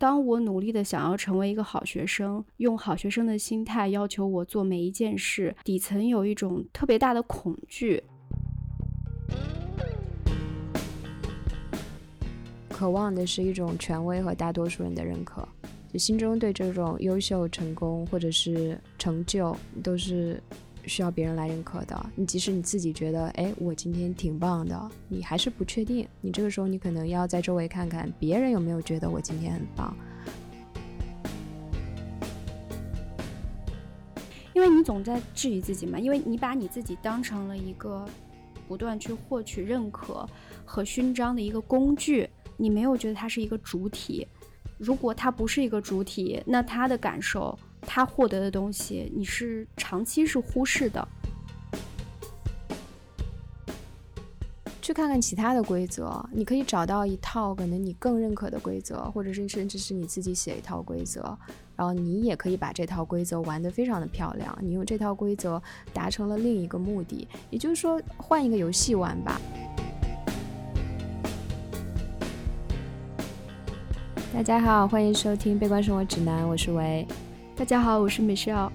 [0.00, 8.02] 当我努力的想要成为一个好学生，用好学生的心态要求我做每一件事，底层有一种特别大的恐惧，
[12.70, 15.46] 渴望的是一种权威和大多数人的认可，
[15.92, 19.54] 就心中对这种优秀、成功或者是成就
[19.84, 20.42] 都是。
[20.86, 26.06] 需要别人来认可的，你即使你自己觉得，哎，我今天挺棒的，你还是不确定。
[26.20, 29.94] 你这个时候，你可能要在周围看看，别人有没有觉得我今天很棒。
[34.52, 38.06] 因为你总在质疑自己嘛，因为你把你自己当成了一个
[38.68, 40.28] 不断去获取认可
[40.64, 44.26] 和勋章的一个工具，你没有觉得它是一个主体。
[44.76, 47.58] 如果它不是一个主体，那他的感受。
[47.82, 51.06] 他获得的东西，你是长期是忽视的。
[54.82, 61.20] 去看看其他的规则，你可以找到一套可能你更认可的规则，或者是甚至是你自己写一套规则，
[61.76, 64.56] 然后你也可以把这套规则玩得非常的漂亮。
[64.60, 65.62] 你用这套规则
[65.92, 69.40] 达成了另一个目的，也就是说换一个游戏玩吧。
[74.32, 77.06] 大家好，欢迎收听《悲观生活指南》，我是维。
[77.60, 78.70] 大家好，我是 Michelle。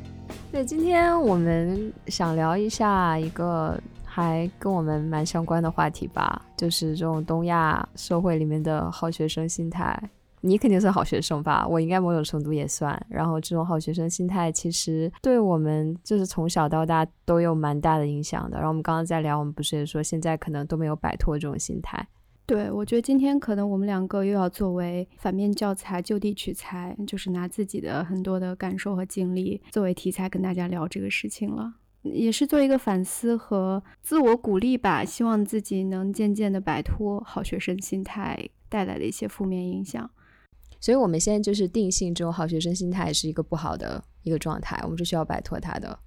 [0.52, 10.00] 对，今天我们想聊一下一个还跟我们蛮相关的话题吧，就是这种东亚社会里面的好学生心态。
[10.42, 11.66] 你肯定算好学生吧？
[11.68, 12.96] 我应该某种程度也算。
[13.10, 18.58] 然后这种好学生心态其实对我们就是从小到大都有蛮大的影响的。
[18.58, 22.08] 然后我们刚刚在聊，我们不是也说现在可能都没有摆脱这种心态。
[22.48, 35.04] 对，我觉得今天可能我们两个又要作为反面教材，就地取材，就是拿自己的很多的感受和经历作为题材跟大家聊这个事情了，也是做一个反思和自我鼓励吧。
[35.04, 40.08] 希望自己能渐渐的摆脱好学生心态带来的一些负面影响。
[40.80, 45.98] 所以，我们现在就是定性这种好学生心态是一个不好的一个状态，我们是需要摆脱它的。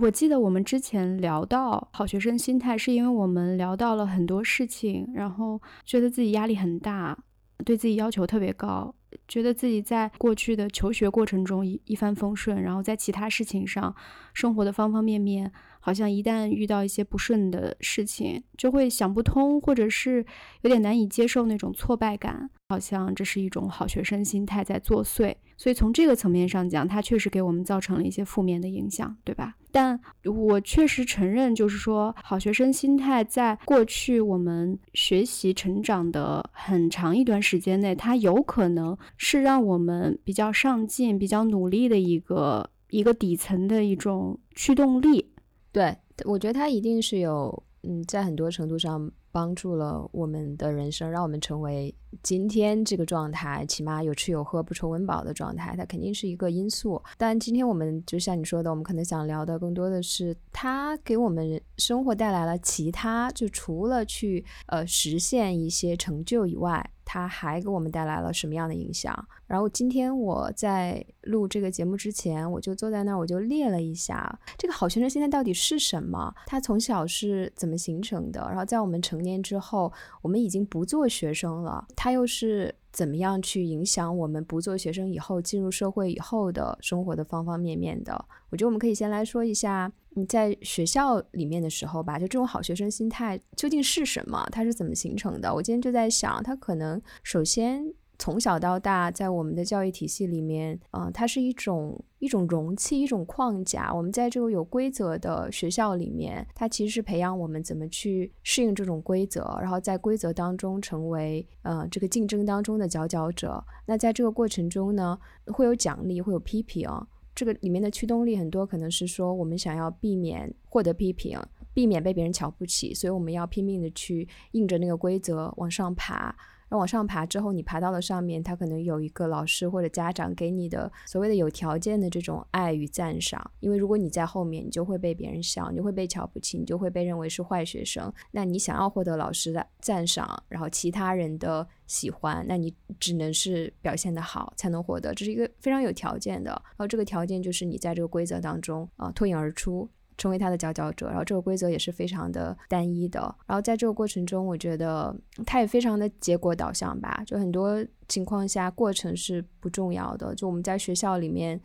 [0.00, 7.16] 我记得我们之前聊到好学生心态，是因为我们聊到了很多事情，然后觉得自己压力很大，
[7.64, 8.94] 对自己要求特别高，
[9.28, 13.94] 觉得自己在过去的求学过程中一一帆风顺，然后在其他事情上，
[14.32, 15.52] 生活的方方面面，
[15.84, 20.24] 好像一旦遇到一些不顺的事情，就会想不通，或者是
[20.60, 25.34] 有点难以接受那种挫败感，好像这是一种好学生心态在作祟。
[25.56, 29.56] 所以从这个层面上讲，它确实给我们造成了一些负面的影响，对吧？
[29.72, 45.31] 但我确实承认，就是说，好学生心态在过去我们学习成长的很长一段时间内，它有可能是让我们比较上进、比较努力的一个一个底层的一种驱动力。
[45.72, 49.10] 对，我觉得它一定是有，嗯，在很多程度上。
[49.34, 57.02] 帮助了我们的人生，让我们成为今天这个状态，起码有吃有喝、不愁温饱的状态，它肯定是一个因素。
[57.16, 66.91] 但今天我们就像你说的，我们可能想聊的更多的是，它给我们生活带来了其他，就除了去呃实现一些成就以外。
[67.04, 69.26] 它还给我们带来了什么样的影响？
[69.46, 76.34] 然后今天我在录这个节目之前，我就坐在那儿，我就列了一下这个好学生现在到底是什么？
[76.46, 78.40] 他从小是怎么形成的？
[78.48, 79.92] 然后在我们成年之后，
[80.22, 82.74] 我们已经不做学生了，他又是？
[82.92, 88.26] 怎么样去影响我们不做学生以后进入社会以后的生活的方方面面的？
[88.50, 94.46] 我觉得我们可以先来说一下，你在学校里面的时候吧，就这种好学生心态究竟是什么？
[94.52, 95.54] 它是怎么形成的？
[95.54, 97.94] 我今天就在想，它可能首先。
[98.18, 103.92] 从小到大，在我们的教育体系里面，呃，它是一种一种容器，一种框架。
[103.92, 113.64] 我们在这个有规则的学校里面，它其实是培养我们怎么去适应这种规则，然后在规则当中成为呃这个竞争当中的佼佼者。
[113.86, 116.88] 那在这个过程中呢，会有奖励，会有批评。
[117.34, 121.40] 这个里面的驱动力很多可能是说，我们想要避免获得批评，
[121.72, 126.36] 避免被别人瞧不起，所以我们要拼命的去硬着那个规则往上爬。
[126.76, 133.50] 往上爬之后，你爬到了上面，他可能有一个老师或者家长给你的所谓的有条件的这种爱与赞赏。
[133.60, 138.12] 因为如果你在后面，你就会被别人笑，你会被瞧不起，你就会被认为是坏学生。
[138.30, 146.50] 那你想要获得老师的赞赏，然后其他人的喜欢，那你只能是表现的好才能获得，这是一个非常有条件的。
[146.50, 149.88] 然后这个条件就是你在这个规则当中啊脱颖而出。
[150.18, 153.20] 成为他的佼佼者，然后这个规则也是非常的单一的。
[153.46, 155.14] 然后在这个过程中，我觉得
[155.46, 157.22] 他也非常的结果导向吧。
[157.26, 160.34] 就很多情况下，过程是不重要的。
[160.34, 161.60] 就我们在学校里面，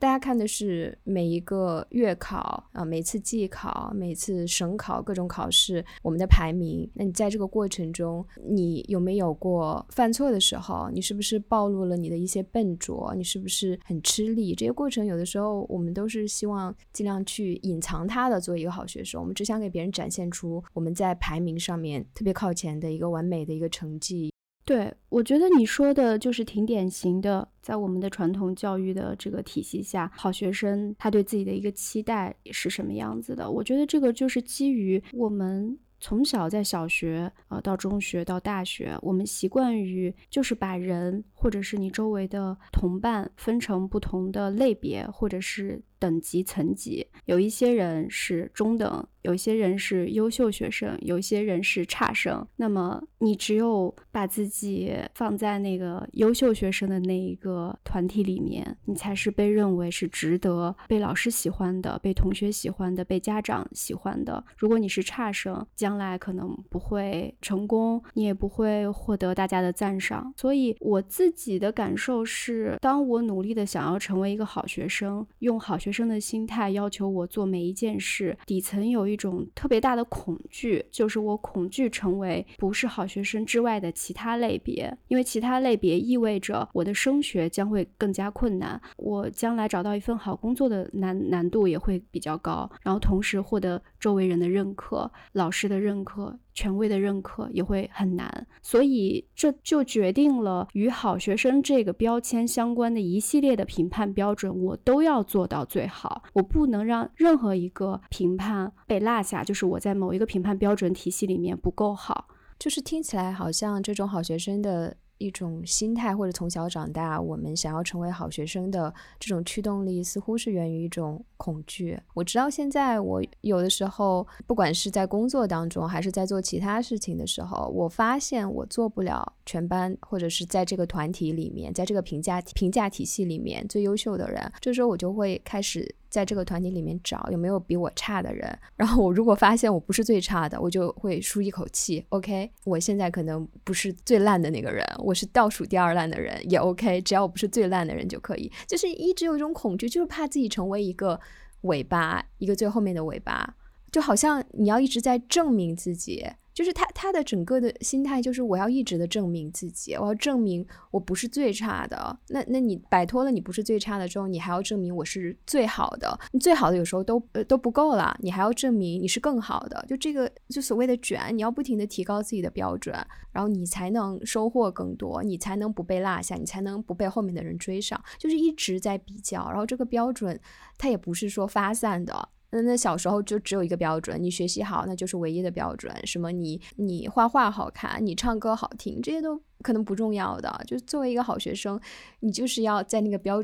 [0.00, 6.90] 大家看的是每一个月考啊，每次季考，每次省考，各种考试，我们的排名。
[6.94, 10.88] 那你在这个过程中，你有没有过犯错的时候？
[10.90, 13.14] 你是不是暴露了你的一些笨拙？
[13.14, 14.54] 你是不是很吃力？
[14.54, 19.20] 这些过程有的时候我们都是希望尽量去隐藏它的，做一个好学生。
[19.20, 24.32] 我们只想给别人展现出我们在排名上面特别靠前的一个完美的一个成绩。
[24.70, 33.50] 对，我觉得你说的就是挺典型的，在我们的传统教育的这个体系下，好学生他对自己的一个期待是什么样子的？
[33.50, 45.82] 我觉得这个就是基于我们从小在小学啊到中学到大学，我们习惯于就是把人或者是你周围的同伴分成不同的类别，或者是。
[46.00, 52.42] 等级层级，有一些人是中等，有一些人是优秀学生，有一些人是差生。
[52.56, 64.42] 那么你只有把自己放在那个优秀学生的那一个团体里面，你才是被认为是值得被老师喜欢的、被同学喜欢的、被家长喜欢的。
[64.56, 70.32] 如果你是差生，将来可能不会成功，你也不会获得大家的赞赏。
[70.38, 75.80] 所以我自自己的感受是，当我努力的想要成为一个好学生，用好。
[75.80, 96.38] 学生的心态要求我做每一件事，底层有一种特别大的恐惧，就是我恐惧成为不是好学生之外的其他类别，因为其他类别意味着我的升学将会更加困难，我将来找到一份好工作的难难度也会比较高，然后同时获得周围人的认可、老师的认可。
[96.60, 106.22] 权威的认可也会很难，所以这就决定了与好学生这个标签相关的一系列的评判标准，我都要做到最好。
[106.34, 112.28] 我不能让任何一个评判被落下，就是我在某一个评判标准体系里面不够好。
[112.58, 114.94] 就是听起来好像这种好学生的。
[115.20, 122.00] 一种心态，或者从小长大，我们想要成为好学生的这种驱动力，似乎是源于一种恐惧。
[122.14, 134.50] 我直到现在，我有的时候，不管是在工作当中，还是在做其他事情的时候，我发现我做不了全班，或者是在这个团体里面，在这个评价评价体系里面最优秀的人。
[134.60, 135.94] 这时候，我就会开始。
[136.10, 142.04] 在这个团体里面找有没有比我差的人，然后我如果发现我不是最差的，我就会舒一口气。
[142.08, 148.50] OK，我现在可能不是最烂的那个人，我是倒数第二烂的人也 OK，只要我不是最烂的人就可以。
[148.66, 151.18] 就是一直有一种恐惧，就是怕自己成为一个
[151.62, 153.54] 尾巴，一个最后面的尾巴，
[153.92, 156.26] 就好像你要一直在证明自己。
[156.60, 162.18] 就是他，他的整个的心态就是我要一直的证明自己，我要证明我不是最差的。
[162.28, 166.20] 那，那你摆脱了你不是最差的之后，你还要证明我是最好的。
[166.32, 169.82] 你最好的有时候都呃都不够了，你还要证明你是更好的。
[169.88, 172.94] 就这个，就所谓的卷，你要不停的提高自己的标准，
[173.32, 177.98] 然后你才能收获更多，你才能不被落下，你才能不被后面的人追上。
[178.18, 180.38] 就是一直在比较，然后这个标准
[180.76, 182.28] 它也不是说发散的。
[182.52, 185.94] 那那小时候就只有一个标准，你学习好那就是唯一的标准。
[186.04, 190.62] 什么你你画画好看，你唱歌好听，这些都可能不重要的。
[190.66, 191.80] 就作为一个好学生，
[192.18, 193.40] 你就是要在那个标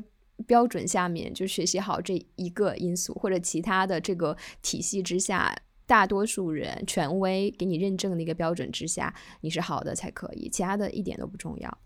[0.46, 5.56] 标准下面，就学习好这一个因素，或者其他的这个体系之下，
[5.86, 11.78] 大多数人权威给你认证的一个标准之下，你是好的才可以，其他的一点都不重要。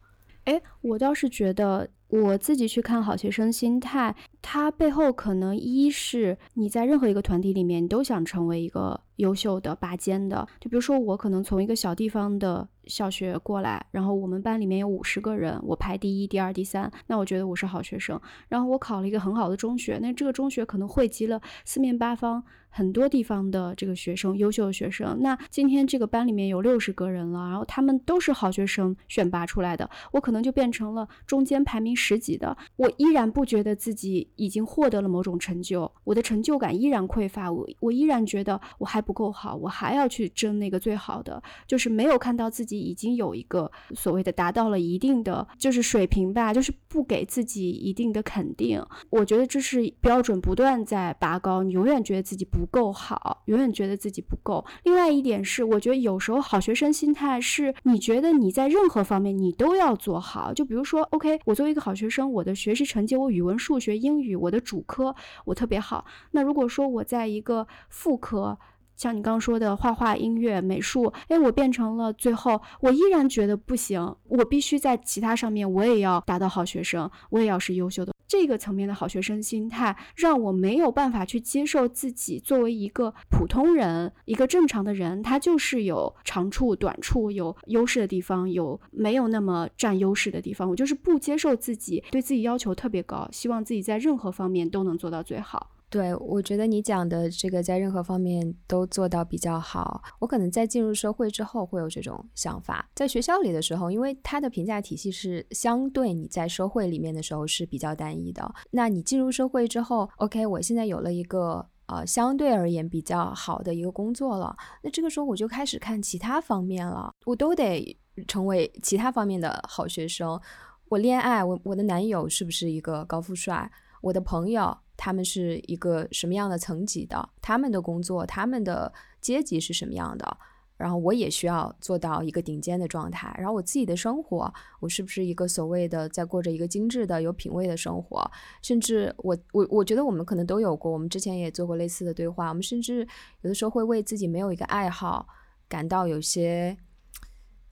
[0.45, 1.89] 哎，我倒是觉得。
[2.11, 10.47] 我自己去看好学生心态，它背后可能一是你在任何一个团体里面，你都想成为一个优秀的拔尖的。
[10.61, 18.21] 就比如说我可能从一个小地方的小学过来，然后我们班里面有五十个人，我排第一、第二、第三，那我觉得我是好学生。
[18.49, 25.19] 然后我考了一个很好的中学，那这个中学可能汇集了四面八方很多地方的这个学生，优秀的学生。
[25.21, 31.95] 那今天这个班里面有六十个人了，然后他们都是好学生选拔出来的，我可能就变成了中间排名。
[32.01, 54.65] 十几的，我依然不觉得自己已经获得了某种成就，我的成就感依然匮乏，我我依然觉得我还不够好，我还要去争那个最好的，就是没有看到自己已经有一个所谓的达到了一定的就是水平吧，就是不给自己一定的肯定，我觉得这是标准不断在拔高，你永远觉得自己不够好，永远觉得自己不够。
[54.83, 61.95] 另外一点是，我觉得有时候好学生心态是你觉得你在任何方面你都要做好，就比如说，OK，我作为一个好。
[62.01, 66.07] 学生，我的学习成绩，我语文、数学、英语，我的主科我特别好。
[66.31, 68.59] 那如果说我在一个副科，
[69.01, 78.13] 像你刚说的画画、音乐、美术，哎，我变成了最后，我依然觉得不行，我必须在其他上面我也要达到好学生，我也要是优秀的。
[78.29, 90.69] 这个层面的好学生心态，让我没有办法去接受自己作为一个普通人，一个正常的人，他就是有长处、短处，有优势的地方，有没有那么占优势的地方。
[90.69, 95.71] 我就是不接受自己，对自己要求特别高，希望自己在任何方面都能做到最好。
[95.91, 100.01] 对，我觉得你讲的这个在任何方面都做到比较好。
[100.21, 108.55] 我可能在进入社会之后会有这种想法，在学校里的时候，因为他的评价体系是相对你在社会里面的时候是比较单一的。
[108.71, 120.41] 那你进入社会之后，OK，我现在有了一个呃相对而言比较好的一个工作了，那这个时候我就开始看其他方面了，我都得成为其他方面的好学生。
[120.89, 123.69] 我恋爱，我我的男友是不是一个高富帅？
[124.03, 124.79] 我的朋友。
[125.03, 127.27] 他们是一个什么样的层级的？
[127.41, 130.37] 他们的工作，他们的阶级是什么样的？
[130.77, 133.35] 然后我也需要做到一个顶尖的状态。
[133.39, 138.31] 然后我自己的生活，我是不是一个所谓的在过着一个精致的、有品位的生活？
[138.61, 142.51] 甚至我我我觉得我们可能都有过，我们之前也做过类似的对话。
[142.51, 143.09] 我们甚至
[143.41, 145.27] 有的时候会为自己没有一个爱好
[145.67, 146.77] 感到有些，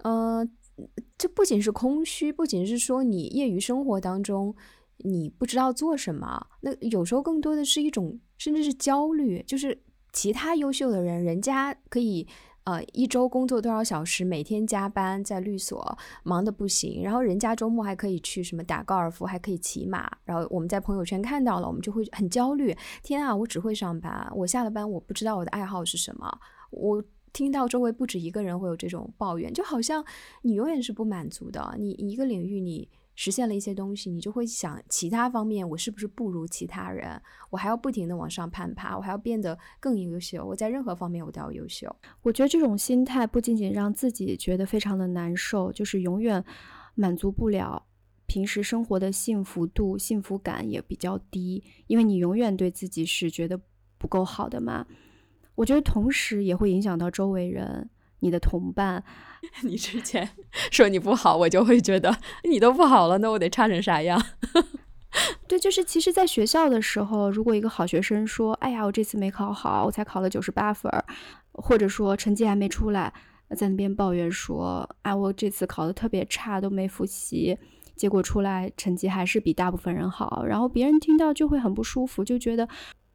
[0.03, 0.51] 嗯，
[1.19, 4.57] 这不仅是空虚，不仅是说你业余生活当中。
[4.99, 12.27] 你不知道做什么，那有时候更多的是一种甚至是焦虑，就是其他优秀的人，人家可以
[12.65, 22.77] 呃一周工作多少小时，每天加班在律所忙得不行，然后人家周末还可以去什么打高尔夫，还可以骑马，然后我们在朋友圈看到了，我们就会很焦虑。
[23.03, 26.39] 天啊，我只会上班，我下了班我不知道我的爱好是什么。
[26.71, 30.05] 我听到周围不止一个人会有这种抱怨，就好像
[30.43, 32.89] 你永远是不满足的，你一个领域你。
[33.21, 37.21] 实现了一些东西，你就会想其他方面，我是不是不如其他人？
[37.51, 40.47] 我还要不停的往上攀爬，我还要变得更优秀。
[40.47, 41.93] 我在任何方面我都要优秀。
[42.23, 46.45] 我觉得这种心态不仅仅让自己觉得非常的难受，就是永远
[46.95, 47.85] 满足不了
[48.27, 53.61] 平时生活的幸福度、幸福感也比较低，因为你永远对自己是觉得
[53.99, 54.87] 不够好的嘛。
[55.59, 57.91] 我觉得同时也会影响到周围人。
[58.21, 59.05] 你的同伴，
[59.63, 60.29] 你之前
[60.73, 62.17] 说你不好，我就会觉得
[62.51, 64.21] 你都不好了，那我得差成啥样？
[65.47, 70.93] 对，就是其实，在学校的时候，如果一个好学生说：“哎呀，我这次没考好，我才考了九十八分。”
[71.55, 73.13] 或者说成绩还没出来，
[73.57, 77.57] 在那边抱怨说：“啊，我这次考的特别差，都没复习，
[77.95, 82.69] 结果出来成绩还是比大部分人好。”然后别人听到就会很不舒服，就觉得。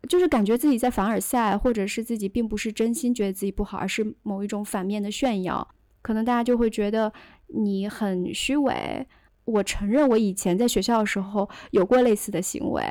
[0.10, 5.68] 就是感觉自己在凡尔赛，或者是自己并不是真心觉得自己不好，而是某一种反面的炫耀。
[6.02, 7.12] 可能大家就会觉得
[7.48, 9.08] 你很虚伪。
[9.46, 12.84] 我承认，我以前在学校的时候有过类似的行为。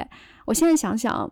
[0.46, 1.30] 我现在想想，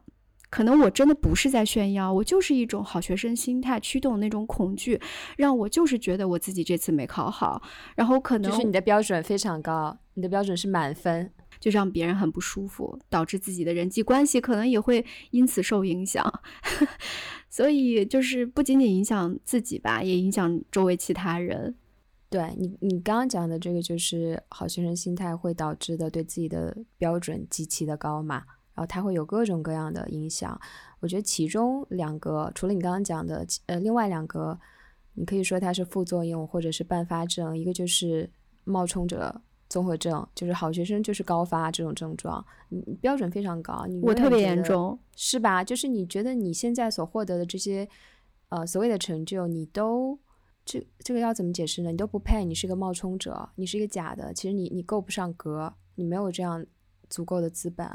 [0.48, 5.00] 可能我真的不是在炫耀，我就是一种好学生心态驱动那种恐惧，
[5.36, 7.62] 让我就是觉得我自己这次没考好。
[7.96, 11.30] 然后可能就是你的标准非常高，你的标准是满分。
[11.60, 16.40] 就让别人很不舒服，导致自己的人际关系可能也会因此受影响。
[17.48, 21.76] 所以就是不仅仅影响自己吧，也影响周围其他人。
[22.28, 28.36] 对你，你刚刚讲的这个就是好学生心态会导致的，对自己的标准极其的高嘛，
[28.74, 30.58] 然后它会有各种各样的影响。
[31.00, 34.56] 我觉得其中两个，除了你刚刚讲的，呃，另外两个，
[35.14, 38.30] 你可以说它是副作用或者是伴发症，一个就是
[38.62, 39.42] 冒充者。
[39.70, 45.62] 综合症就是好学生就是高发这种症状，你标准非常高，你我特别严重，是吧？
[45.62, 47.88] 就是你觉得你现在所获得的这些，
[48.48, 50.18] 呃，所谓的成就，你都
[50.64, 51.92] 这这个要怎么解释呢？
[51.92, 56.66] 你都不配，你是个冒充者，你是一个假的，其实你你够不上格，你没有这样
[57.08, 57.86] 足够的资本。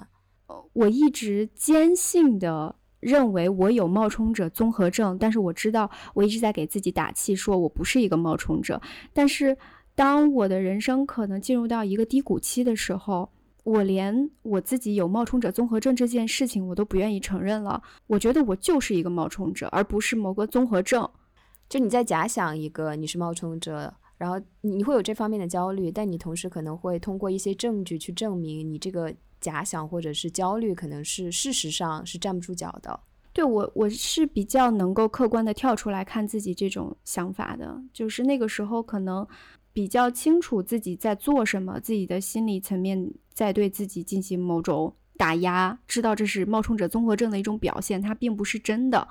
[0.72, 8.82] 我一直坚信的认为我有冒充者综合症，但是我知道我一直在给自己打气，说我不是一个冒充者，
[9.14, 9.58] 但是。
[9.96, 13.32] 当我的人生可能进入到一个低谷期的时候，
[13.64, 17.82] 我连我自己有冒充者综合症这件事情我都不愿意承认了。
[18.08, 21.10] 我觉得我就是一个冒充者，而不是某个综合症。
[21.70, 33.00] 就你在假想一个你是冒充者，然后你会有这方面的焦虑，但你同时可能会通过一些证据去证明你这个假想或者是焦虑可能是事实上是站不住脚的。
[33.34, 39.26] 对我，我是比较能够客观的跳出来看自己这种想法的，就是那个时候可能。
[39.76, 49.06] 比较清楚自己在做什么，自己的心理层面在对自己进行某种打压，知道这是冒充者综合症的一种表现，它并不是真的。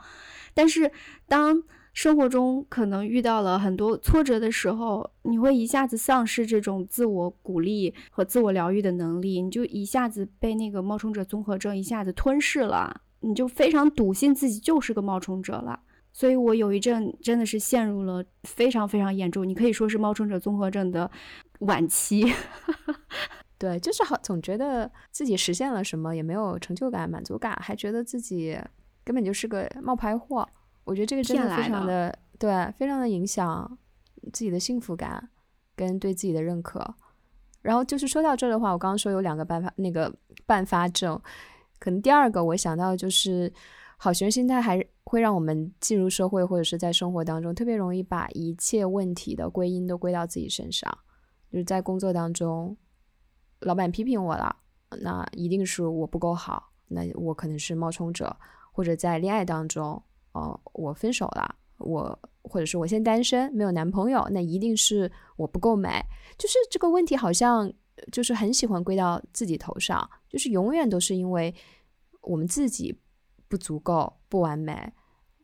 [0.55, 0.91] 但是
[1.29, 15.81] 当生活中可能遇到了很多挫折的时候，你会一下子丧失这种自我鼓励和自我疗愈的能力，你就一下子被那个冒充者综合症一下子吞噬了，你就非常笃信自己就是个冒充者了。
[16.17, 21.11] 所以我有一阵真的是陷入了非常非常严重，你可以说是冒充者综合症的
[21.59, 22.33] 晚期。
[23.59, 28.57] 对，就是好，总觉得自己实现了什么，也没有成就感、满足感，还觉得自己
[29.03, 30.49] 根本就是个冒牌货。
[30.85, 33.77] 我觉得这个真的非常的对，非常的影响
[34.33, 35.31] 自己的幸福感
[35.75, 36.95] 跟对自己的认可。
[37.63, 40.15] 然后就是说到这儿的话，我刚刚说有两个办法，那个
[40.47, 41.21] 伴发症，
[41.81, 43.51] 可能第二个我想到就是
[44.05, 50.99] 好学生心态还会让我们进入社会或者是在生活当中特别容易把一切问题的归因都归到自己身上，
[51.51, 52.77] 就是在工作当中，
[53.61, 54.55] 老板批评我了，
[55.01, 58.37] 那一定是我不够好，那我可能是冒充者，
[58.73, 62.19] 或者在恋爱当中，哦，我分手了，我。
[62.47, 65.89] 或者是我现在单身没有男朋友，那一定是我不够美。
[66.37, 67.73] 就是这个问题好像
[68.13, 71.55] 就是很喜欢归到自己头上，就是永远都是因为
[72.21, 72.95] 我们自己
[73.55, 74.93] 不足够、不完美，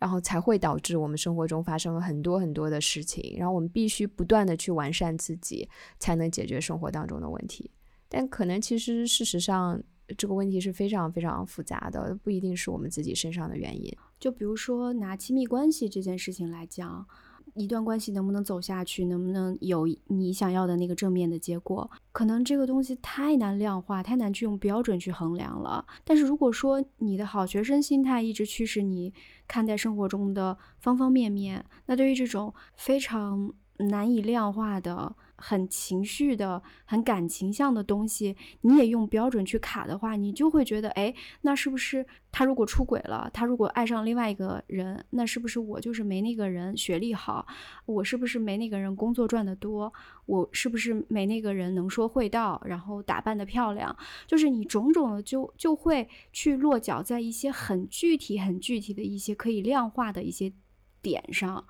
[0.00, 3.36] 然后才会导致我们生活中发生了很多很多的事情。
[3.38, 5.68] 然后我们必须不断的去完善自己，
[6.00, 7.70] 才能解决生活当中的问题。
[8.08, 9.80] 但可能其实事实上
[10.18, 13.96] 这个问题是非常非常复杂的，不一定是我们自己身上的原因。
[14.18, 17.06] 就比如说拿亲密关系这件事情来讲，
[17.54, 25.84] 一段关系能不能走下去，能不能有你想要的那个正面的结果，可能这个东西太难量化，太难去用标准去衡量了。
[26.04, 29.12] 但是如果说你的好学生心态一直驱使你
[29.46, 35.14] 看待生活中的方方面面，那对于这种非常难以量化的。
[35.40, 47.46] 很情绪的、很感情向的东西，你也用标准去卡的话，你就会觉得，哎，那是不是他如果出轨了，他如果爱上另外一个人，那是不是我就是没那个人学历好？
[47.86, 49.92] 我是不是没那个人工作赚得多？
[50.26, 53.96] 我是不是没那个人能说会道，然后打扮的漂亮？
[54.26, 60.52] 就是你种种的就就会去落脚在一些很具体、很具体的一些可以量化的一些
[61.00, 61.64] 点上，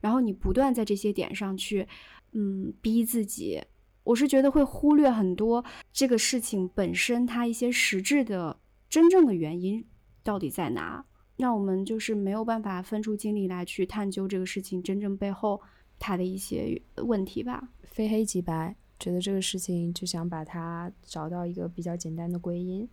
[0.00, 1.88] 然后你不断在这些点上去。
[2.34, 3.62] 嗯，逼自己，
[4.02, 8.58] 我是觉得会忽略很多这个事情本身它一些实质的
[8.90, 9.84] 真正的原因
[10.22, 11.04] 到底在哪，
[11.36, 15.60] 那我们就是没有办法分出精力来去探究这个事情真正背后
[15.98, 17.68] 它的一些问题吧。
[17.84, 22.88] 非黑即白，觉得这个事情就想把它找到一个比较简单的归因。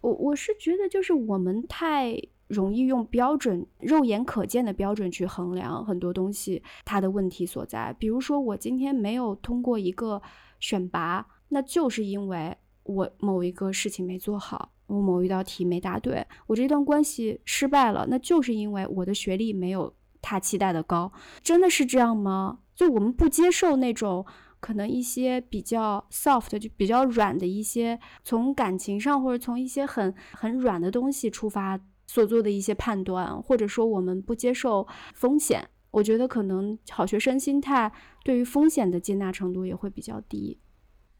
[0.00, 2.16] 我我是觉得就是我们太。
[2.48, 7.94] 容易用标准、肉眼可见的标准去衡量很多东西，它的问题所在。
[7.98, 10.22] 比如说，我今天没有通过一个
[10.60, 21.12] 选拔，那就是因为我某一个事情没做好，我某一道题没答对，我这段关系失败了，那就是因为我的学历没有他期待的高。
[21.42, 22.60] 真的是这样吗？
[22.74, 24.24] 就我们不接受那种
[24.60, 31.80] 可能一些比较 soft 就比较软的一些，从感情上或者从一些很很软的东西出发。
[32.06, 37.92] 所做的一些判断，或者说我们不接受风险，我觉得可能好学生心态
[38.24, 40.58] 对于风险的接纳程度也会比较低。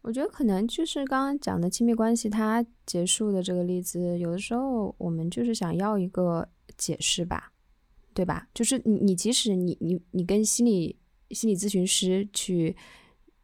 [0.01, 6.47] 我觉得可能就是刚刚讲的亲密关系它结束的这个例子，有的时候我们就是想要一个
[6.77, 7.51] 解释吧，
[8.13, 8.47] 对吧？
[8.53, 10.97] 就是你你即使你你你跟心理
[11.31, 12.73] 心理咨询师去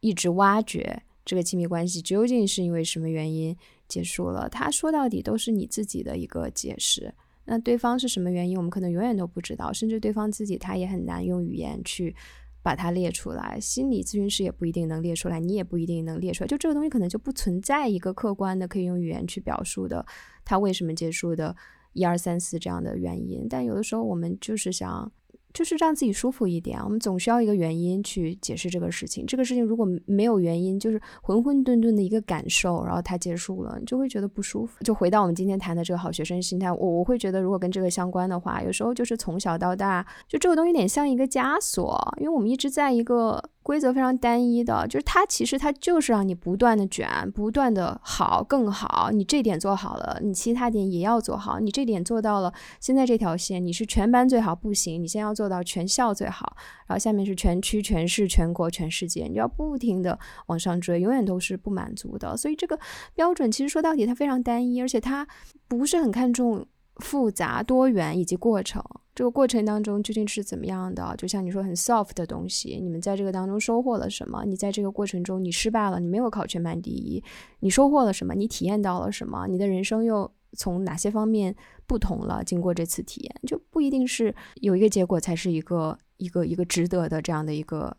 [0.00, 3.54] 一直挖掘这个亲密关系究竟是因为什么原因
[3.86, 7.14] 结束了，他说到底都是你自己的一个解释。
[7.44, 8.56] 那对方是什么原因？
[8.56, 12.14] 我们可能永远都不知道，甚至对方自己他也很难用语言去
[12.62, 13.58] 把它列出来。
[13.60, 16.48] 心理咨询师也不一定能列出来，你也不一定能列出来。
[16.48, 20.04] 就这个东西可能就不存在一个客观的可以用语言去表述的，
[20.44, 21.54] 他为什么结束的，
[21.92, 23.46] 一二三四这样的原因。
[23.48, 25.12] 但有的时候我们就是想。
[25.54, 29.24] 就是让自己舒服一点，我们总需要一个原因去解释这个事情。
[29.24, 34.82] 这个事情如果没有原因，就是浑浑沌沌的一个感受，然后它结束了，你就会觉得不舒服。
[34.84, 43.42] 就回到我们今天谈的这个好学生心态，我我会觉得，如果跟这个相关的话，有时候就是从小到大，就这个东西有点像一个枷锁，因为我们一直在一个。
[43.64, 49.08] 规则非常单一的，就是它其实它就是让你不断的卷，不断的好更好。
[49.10, 51.58] 你这点做好了，你其他点也要做好。
[51.58, 56.54] 你这点做到了，现在这条线你是全班最好不行，你先要做到全校最好，
[56.86, 62.36] 然后下面是全区、全市、全国、全世界，你要不停的往上追，永远都是不满足的。
[62.36, 62.78] 所以这个
[63.14, 65.26] 标准其实说到底它非常单一，而且它
[65.66, 68.84] 不是很看重复杂、多元以及过程。
[69.14, 71.14] 这个过程当中究竟是怎么样的？
[71.16, 74.44] 就像你说很 soft 的东西，你们在这个当中收获了什么？
[74.44, 77.22] 你在这个过程中你失败了，你没有考全班第一，
[77.60, 78.34] 你收获了什么？
[78.34, 79.46] 你体验到了什么？
[79.46, 81.54] 你的人生又从哪些方面
[81.86, 82.42] 不同了？
[82.42, 87.96] 经过这次体验，就不一定是有一个结果才是一个一个一个值得的这样的一个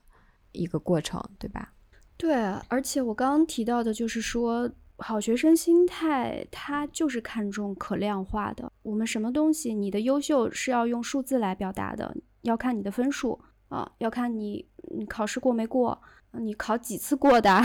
[0.52, 1.72] 一个过程，对吧？
[2.18, 2.36] 对，
[2.68, 4.70] 而且我刚刚提到的就是说。
[4.98, 8.72] 好学生心态，它就是看重可量化的。
[8.82, 12.16] 我们什么东西，你的优秀是要用数字来表达的。
[12.42, 17.62] 要看你的分数啊，要看你你考试过没过，你考几次过的，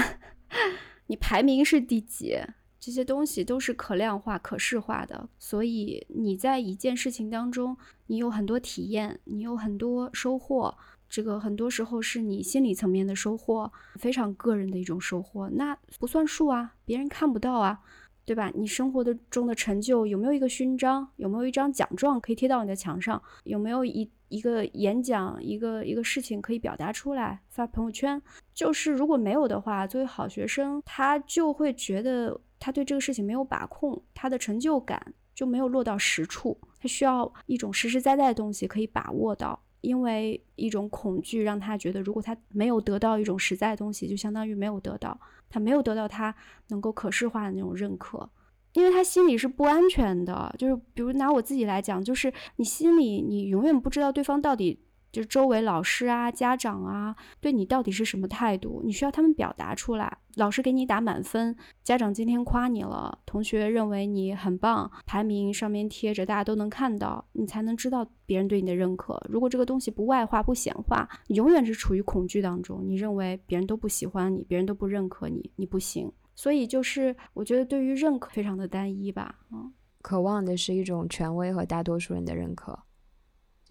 [1.07, 2.37] 你排名是第几，
[2.81, 5.29] 这些东西都是可量化、可视化的。
[5.39, 10.77] 所以你在一件事情当中，你有很多体验，你有很多收获。
[11.11, 17.81] 这个很多时候是你心理层面的收获，非常个人的一种收获，那不算数啊，别人看不到啊，
[18.25, 18.51] 对吧？
[18.55, 28.23] 你生活的中的成就有没有一个勋章，有没有一张奖状可以贴到你的墙上，有没有一一个演讲，一个一个事情可以表达出来发朋友圈？
[28.55, 39.61] 就是如果没有的话，作为好学生，他就会觉得他对这个事情没有把控，他的成就感就没有落到实处，他需要一种实实在在的东西可以把握到。
[39.81, 46.35] 因为一种恐惧，让他觉得，如果他没有得到一种实在的东西，就相当于没有得到，他没有得到他
[46.69, 48.29] 能够可视化的那种认可，
[48.75, 50.55] 因为他心里是不安全的。
[50.59, 54.79] 就是比如拿我自己来讲，就是你心里你永远不知道对方到底。
[55.13, 58.81] 就是周围老师啊、家长啊，对你到底是什么态度？
[58.85, 60.19] 你需要他们表达出来。
[60.37, 69.21] 老师给你打满分，家长今天夸你了，同学认为你很棒，排名上面贴着，大家都能看到，你才能知道别人对你的认可。
[69.29, 72.81] 如果这个东西不外化、不显化，你永远是处于恐惧当中。
[72.87, 76.11] 你认为别人都不喜欢你，别人都不认可你，你不行。
[76.37, 82.79] 所以就是我觉得对于认可非常的单一吧，嗯，渴望的是一种权威和大多数人的认可。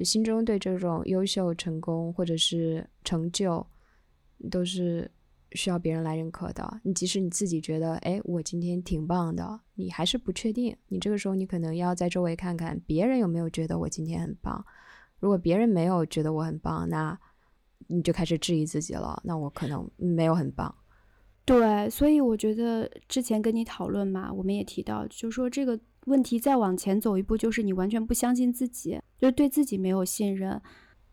[0.03, 3.65] 心中对这种优秀、成功或者是成就，
[4.49, 5.09] 都是
[5.51, 6.81] 需要别人来认可的。
[6.83, 10.75] 你即使你自己觉得，哎，我今天挺棒的，你还是不确定。
[10.87, 14.65] 你这个时候，你可能要在周围看看别人有没有觉得我今天很棒。
[15.19, 17.19] 如果别人没有觉得我很棒，那
[17.87, 19.21] 你就开始质疑自己了。
[19.25, 20.73] 那我可能没有很棒。
[21.43, 25.79] 对，所以我觉得之前跟你讨论嘛，我们也提到，就是说这个。
[26.09, 30.59] 问题再往前走一步，就是你完全不相信自己，就对自己没有信任，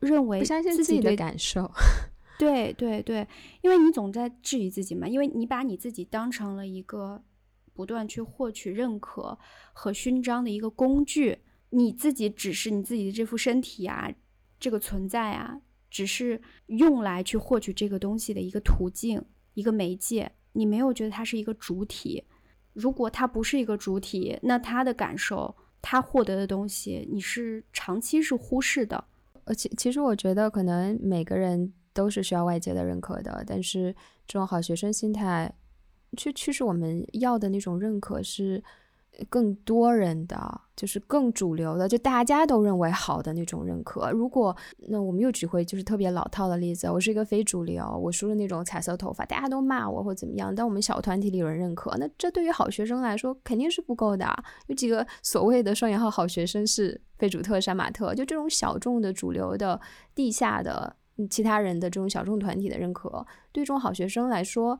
[0.01, 1.71] 认为不相信自己的感受。
[2.39, 3.27] 对对对，
[3.63, 7.23] 因为你总在质疑自己嘛，因为你把你自己当成了一个
[7.73, 9.39] 不断去获取认可
[9.73, 11.39] 和勋章的一个工具，
[11.71, 14.13] 你自己只是你自己的这副身体啊，
[14.59, 19.23] 这个存在啊，只是用来去获取这个东西的一个途径、
[19.55, 22.25] 一个媒介，你没有觉得它是一个主体。
[22.77, 29.03] 如果他不是一个主体，那他的感受，他获得的东西，你是长期是忽视的。
[29.45, 33.95] 呃，其，其实我觉得，可能每个人都是需要外界的认可的，但是
[34.27, 35.53] 这种好学生心态，
[36.17, 38.63] 去驱使我们要的那种认可是。
[39.31, 44.11] 更多人的就是更主流的，就大家都认为好的那种认可。
[44.11, 44.55] 如果
[44.89, 50.55] 那我们又举回就是特别老套的例子，我是一个非主流，我梳了那种彩色头发，大家都骂我或怎么样。
[50.55, 54.27] 但我们小团体里有人认可，那这对于好学生来说肯定是不够的。
[54.67, 59.81] 有几个所谓的双引号好学生是非主特、杀马特，就这种小众的、主流的、
[60.15, 60.95] 地下的
[61.31, 64.79] 其他人的这种小众团体的认可，对这种好学生来说。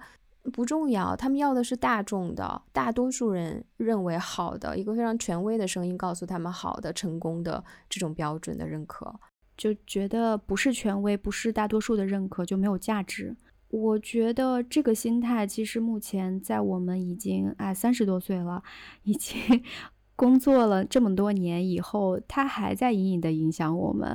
[0.53, 9.15] 不重要，他们要的是大众的，大多数人认为好的一个非常权威的声音，告诉他们好的、成功的这种标准的认可，
[9.57, 13.37] 就觉得不是权威，不是大多数的认可就没有价值。
[13.69, 18.63] 我觉得这个心态其实目前在我们已经哎三十多岁了，
[19.03, 19.37] 已经
[20.15, 24.09] 工作了这么多年以后，它还在隐隐的影响我们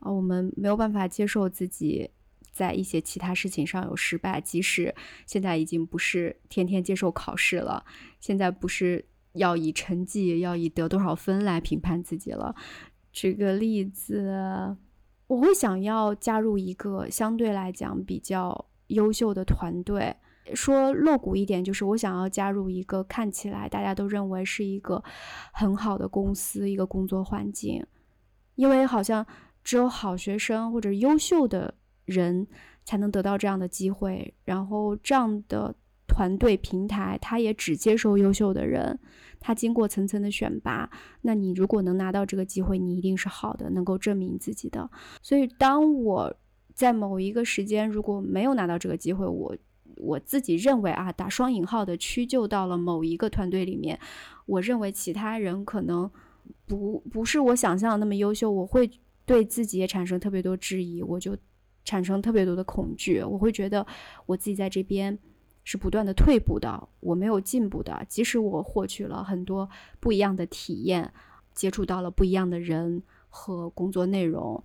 [0.00, 2.10] 啊，我们没有办法接受自己。
[2.56, 4.94] 在一些其他事情上有失败，即使
[5.26, 7.84] 现在已经不是天天接受考试了，
[8.18, 12.54] 现在不是要以成绩要以得多少分来评判自己了。
[13.12, 14.74] 举个例子，
[15.26, 20.16] 我会想要加入一个相对来讲比较优秀的团队。
[20.54, 25.04] 说露骨一点，就是我想要加入一个看起来大家都认为是一个
[25.52, 27.84] 很好的公司，一个工作环境，
[28.54, 29.26] 因为好像
[29.62, 31.74] 只有好学生或者优秀的。
[32.06, 32.46] 人
[32.84, 35.74] 才能得到这样的机会，然后这样的
[36.08, 38.98] 团队平台，他也只接受优秀的人，
[39.38, 40.88] 他经过层层的选拔。
[41.20, 44.88] 那你如果能拿到这个机会，你一定是好的，能够证明自己的。
[45.20, 46.34] 所以，当我
[46.72, 49.56] 在某一个时间如果没有拿到这个机会，我
[49.96, 53.98] 我自己认为啊，打双引号的屈就到了某一个团队里面，
[54.46, 56.08] 我认为其他人可能
[56.66, 58.88] 不不是我想象的那么优秀，我会
[59.24, 61.36] 对自己也产生特别多质疑，我就。
[61.86, 63.86] 产生特别多的恐惧，我会觉得
[64.26, 65.16] 我自己在这边
[65.64, 68.04] 是不断的退步的，我没有进步的。
[68.08, 69.70] 即使我获取了很多
[70.00, 71.10] 不一样的体验，
[71.54, 74.62] 接触到了不一样的人和工作内容，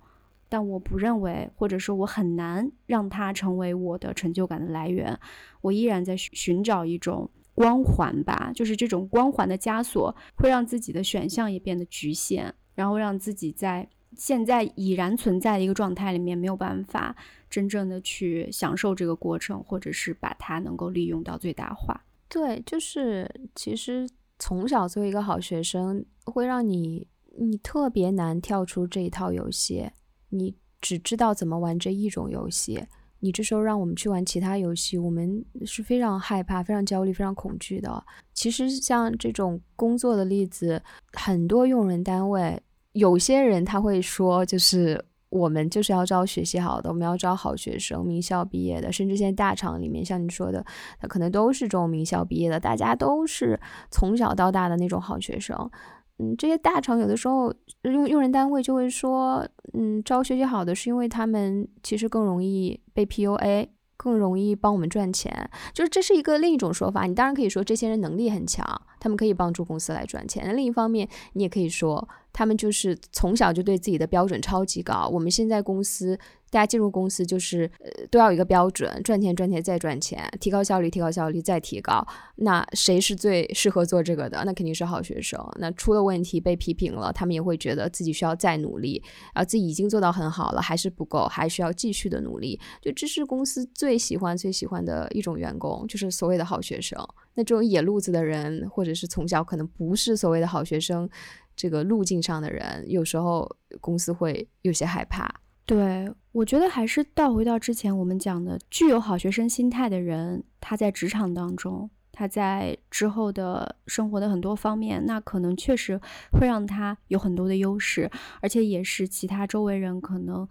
[0.48, 5.18] 但我不认为，或者说我很难让它成为我的成就感的来源。
[5.60, 13.88] 我依然在寻找一种光环吧，就是这种光环的枷锁会让自己的选项也变得局限，然后让自己在。
[14.16, 17.16] 现在已然存在的一个状态里面，没有办法
[17.48, 22.04] 真正的去享受这个过程，或者是把它能够利用到最大化。
[22.28, 27.06] 对，就是其实从小做一个好学生，会让你
[27.38, 29.90] 你特别难跳出这一套游戏，
[30.30, 32.84] 你只知道怎么玩这一种游戏。
[33.24, 38.04] 你这时候让我们去玩其他游戏，我们是非常害怕、非常焦虑、非常恐惧的。
[38.34, 42.60] 其实像这种工作的例子，很多用人单位，
[42.92, 50.64] 有些人他会说，就是我们就是要招学习好的，我们要招好学生，名校毕业的，甚至现在大厂里面，像你说的，
[51.00, 53.58] 他可能都是这种名校毕业的，大家都是
[53.90, 55.70] 从小到大的那种好学生。
[56.18, 57.52] 嗯，这些大厂有的时候
[57.82, 67.04] 用用人单位就会说，嗯，招学习好的是因为他们其实更容易被 PUA，更容易帮我们赚钱，就是这是一个另一种说法。
[67.04, 68.64] 你当然可以说这些人能力很强，
[69.02, 70.44] 他们可以帮助公司来赚钱。
[70.46, 75.10] 那另一方面，你也可以说他们就是从小就对自己的标准超级高。
[75.12, 76.16] 我们现在公司。
[76.52, 82.06] 大家进入公司就是呃都要有一个标准，赚钱赚钱再赚钱，提高效率提高效率再提高。
[82.36, 84.42] 那谁是最适合做这个的？
[84.44, 85.42] 那肯定是好学生。
[85.58, 92.60] 那出了问题被批评了，他们也会觉得自己需要再努力，啊自己已经做到很好了，还是不够，还需要继续的努力。
[92.82, 97.02] 就这是公司最喜欢最喜欢的一种员工，就是所谓的好学生。
[97.34, 101.08] 那这种野路子的人，或者是从小可能不是所谓的好学生
[101.56, 103.48] 这个路径上的人，有时候
[103.80, 105.32] 公司会有些害怕。
[105.64, 115.98] 对，我觉得还是倒回到之前我们讲的，具有好学生心态的人，他在职场当中，他在之后的生活的很多方面，那可能确实
[116.32, 120.46] 会让他有很多的优势，而且也是其他周围人可能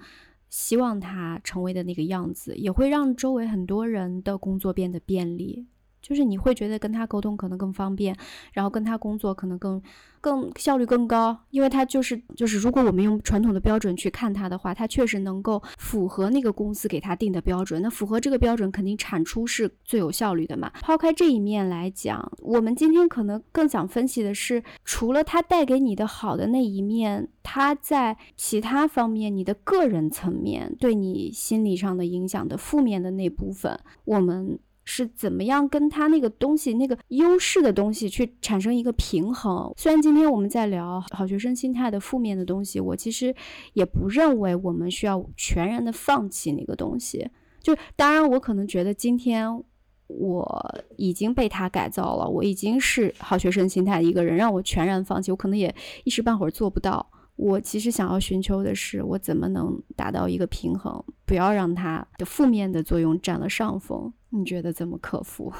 [0.49, 5.67] 希望他成为的那个样子，也会让周围很多人的工作变得便利。
[6.01, 8.15] 就是你会觉得跟他沟通可能更方便，
[8.53, 9.81] 然后跟他工作可能更
[10.19, 17.81] 更效率更高，因为他就是就是如果我们用传统的标准去看他的话，他确实能够符合那个公司给他定的标准。
[17.81, 20.71] 那符合这个标准，肯定产出是最有效率的嘛。
[20.81, 34.59] 抛开这一面来讲，我们今天可能更想分析的是，除了他带给你的好的那一面，他在其他方面，你的个人层面对你心理上的影响的负面的那部分，我们。
[34.83, 39.71] 是怎么样跟他那个东西、那个优势的东西去产生一个平衡？
[39.77, 43.33] 虽然今天我们在聊好学生心态的负面的东西，我其实
[43.73, 47.29] 也不认为我们需要全然的放弃那个东西。
[47.61, 49.63] 就当然，我可能觉得今天
[50.07, 57.11] 我已经被他改造了，我已经是好学生心态的一个人，让我全然放弃，我可能也一时半会儿做不到。
[57.41, 64.13] 我其实想要寻求的是，我怎么能达到一个平衡，不要让它的负面的作用占了上风。
[64.29, 65.51] 你觉得怎么克服？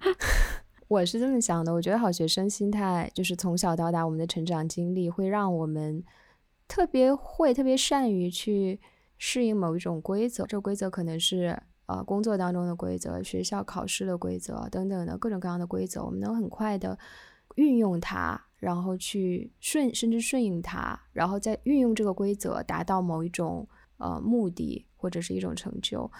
[0.86, 6.04] 我是这么想的，我觉得好学生心态就是从小到大我们的成长经历会让我们
[6.68, 8.78] 特别会、特别善于去
[9.16, 10.44] 适应某一种规则。
[10.44, 16.98] 这规则可能是呃工作当中的规则、学校考试的规则等等的各种各样的规则，我们能很快的
[17.54, 18.44] 运用它。
[18.64, 26.10] 然后去顺，甚至顺应它，然后再运用这个规则达到某一种呃目的或者是一种成就。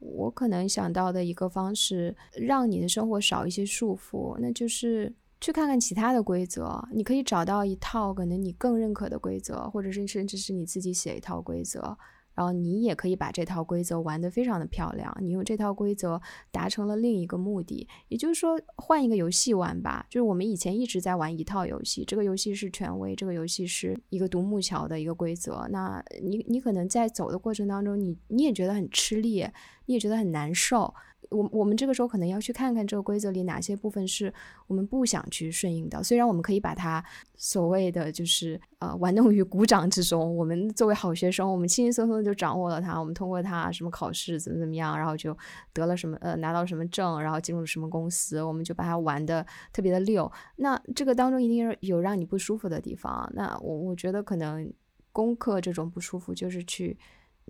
[0.00, 6.86] 我可能想到的一个方式，让你的生活少一些束缚，那就是去看看其他的规则。
[6.92, 11.96] 你可以找到一套可能你更认可的规则，或者是甚至是你自己写一套规则。
[12.34, 16.20] 然后你也可以把这套规则玩得非常的漂亮，你用这套规则
[16.50, 20.06] 达成了另一个目的，也就是说换一个游戏玩吧。
[20.10, 25.66] 就是我们以前一直在玩一套游戏，这个游戏是权威，这个游戏是一个独木桥的一个规则。
[25.70, 29.46] 那你你可能在走的过程当中，你你也觉得很吃力，
[29.86, 30.92] 你也觉得很难受。
[31.34, 34.32] 我我们这个时候可能要去看看这个规则里哪些部分是
[34.68, 36.02] 我们不想去顺应的。
[36.02, 37.04] 虽然我们可以把它
[37.36, 42.98] 所谓的就是呃玩弄于股掌之中，我们作为好学生，我们轻轻松松就掌握了它。
[42.98, 45.36] 我们通过它什么考试怎么怎么样，然后就
[45.72, 50.30] 得了什么呃拿到什么证，然后进入什么公司，我们就把它玩的特别的溜。
[50.56, 53.28] 那这个当中一定有让你不舒服的地方。
[53.34, 54.72] 那我我觉得可能
[55.12, 56.96] 攻克这种不舒服，就是去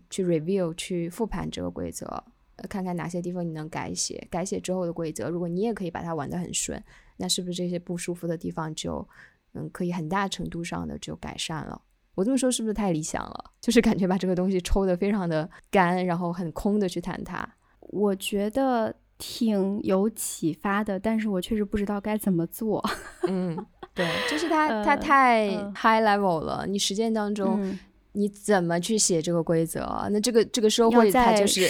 [0.08, 2.24] 去 review 去复盘这个规则。
[2.68, 6.82] 看看哪些地方你能改写，改写之后的规则，如果你也可以把它玩得很顺，
[7.16, 9.06] 那是不是这些不舒服的地方就，
[9.54, 11.80] 嗯，可以很大程度上的就改善了？
[12.14, 13.50] 我这么说是不是太理想了？
[13.60, 17.48] 就是感觉把这个东西抽得非常的干，然后很空的去谈它。
[17.80, 22.82] 我觉得挺有启发的，但是我确实不知道该怎么做。
[23.26, 23.56] 嗯，
[23.92, 27.76] 对，就是它它太 high level 了，你实践当中。
[28.14, 29.80] 你怎么去写这个规则？
[30.10, 31.62] 那这个这个社会它就是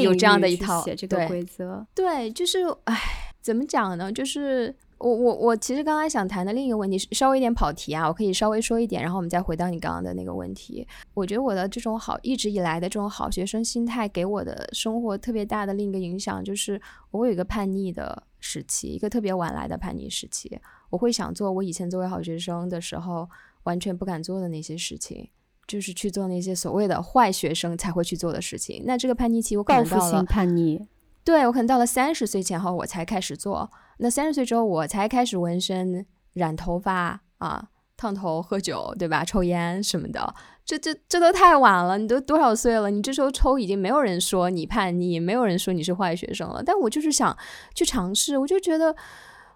[0.00, 1.86] 有这样的一套写这个规则。
[1.94, 4.12] 对，就是唉，怎么讲呢？
[4.12, 10.86] 就是我我我其实刚刚想谈的另一个问题是稍微有点跑题啊，我可以稍微说一点，然后我们再回到你刚刚的那个问题。
[11.14, 20.60] 我觉得我的这种好一直以来的这种好学生心态给我的生活特别大的另一个影响就是，我有一个叛逆的时期，一个特别晚来的叛逆时期。
[20.90, 23.28] 我会想做我以前作为好学生的时候
[23.62, 25.28] 完全不敢做的那些事情，
[25.72, 28.82] 就是去做那些所谓的坏学生才会去做的事情。
[28.84, 30.86] 那这个叛逆期我可能到了叛逆。
[31.24, 36.04] 对我可能到了三十岁前后我才开始做，那三十岁之后我才开始纹身、
[36.34, 39.24] 染头发啊、烫头、喝酒，对吧？
[39.24, 40.34] 抽烟什么的，
[40.66, 41.96] 这这这都太晚了。
[41.96, 42.90] 你都多少岁了？
[42.90, 46.62] 你这时候抽已经没有人说你叛逆，没有人说你是坏学生了。
[46.62, 47.34] 但我就是想
[47.74, 48.94] 去尝试，我就觉得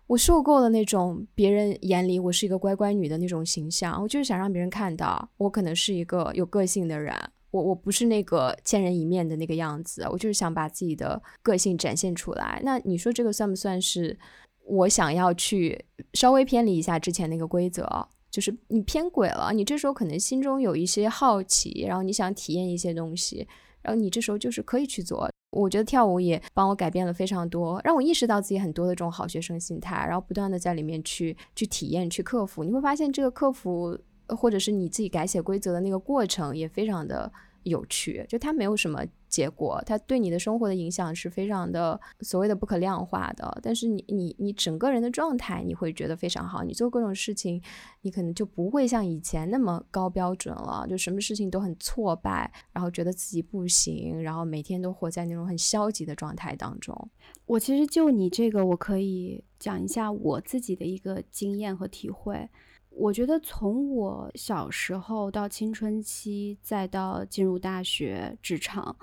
[0.07, 7.14] 我受够了那种别人眼里我是一个乖乖女的那种形象，我就是想让别人看到我可能是一个有个性的人。
[7.51, 12.61] 我我不是那个见人一面的那个样子，我就是想把自己的个性展现出来。
[12.62, 14.19] 那你说这个算不算是
[14.64, 18.09] 我想要去稍微偏离一下之前那个规则？
[18.31, 23.49] 就是你偏轨了，你这时候可能心中有一些好奇，然后你想体验一些东西，
[23.87, 25.31] 然后你这时候就是可以去做。
[25.53, 32.62] 我觉得跳舞也帮我改变了非常多，让我意识到自己很多的这种好学生心态，然后不断的在里面去去体验、去克服。
[32.62, 33.99] 你会发现这个克服。
[34.31, 39.01] 或者是你自己改写规则的那个过程也非常的有趣，就它没有什么
[39.37, 43.59] 结果，它对你的生活的影响是非常的所谓的不可量化的。
[43.62, 47.61] 但是你你你整个人的状态你会觉得非常好，你做各种事情，
[48.01, 56.96] 你可能就不会像以前那么高标准了，就什么事情都很挫败，然后觉得自己不行，然后每天都活在那种很消极的状态当中。
[57.44, 62.49] 我其实就你这个，我可以讲一下我自己的一个经验和体会。
[62.98, 68.96] 我觉得从我小时候到青春期，再到进入大学、职场，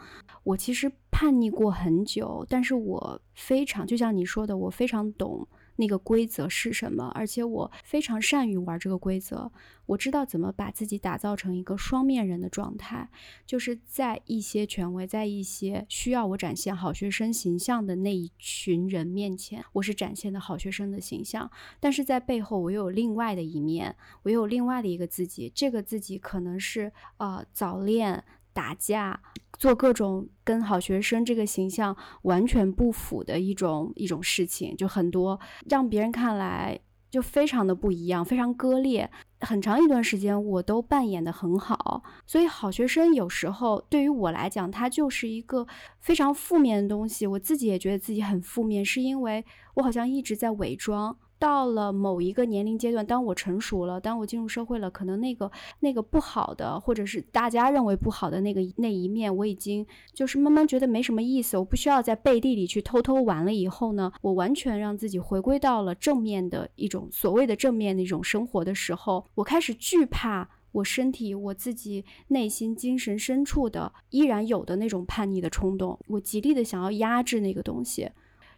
[0.44, 5.48] 我其实叛逆过很久，但是我非常就像你说的，我非常懂。
[5.76, 7.12] 那个规则是什么？
[7.16, 9.52] 而且我非常善于玩这个规则，
[9.86, 13.10] 我知道怎么把自己打造成一个双面人的状态，
[13.46, 28.24] 就是在一些权威，在一些需要我展现好学生形象的那一群人面前，我是展现的好学生的形象，但是在背后我又有另外的一面，我有另外的一个自己，这个自己可能是呃早恋。
[28.54, 29.20] 打架，
[29.58, 35.40] 做各种跟好学生这个形象完全不符的一种一种事情，就很多
[35.70, 39.10] 让别人看来就非常的不一样，非常割裂。
[39.42, 45.68] 很长一段时间我都扮演的很好，所以好学生有时候对于我来讲，它就是一个
[46.00, 47.28] 非常负面的东西。
[47.28, 51.18] 我自己也觉得自己很负面，是因为我好像一直在伪装。
[51.44, 55.52] 到了某一个年龄阶段，当我成熟了，当我进入社会了，可能那个
[55.82, 63.54] 那个不好的，或者是大家认为不好的那个那一面，我已经就是慢慢觉得没什么意思，我不需要在背地里去偷偷玩了。
[63.54, 78.10] 以后呢，我完全让自己回归到了正面的一种所谓的正面的一种生活的时候，我开始惧怕我身体、我自己内心精神深处的依然有的那种叛逆的冲动，我极力的想要压制那个东西，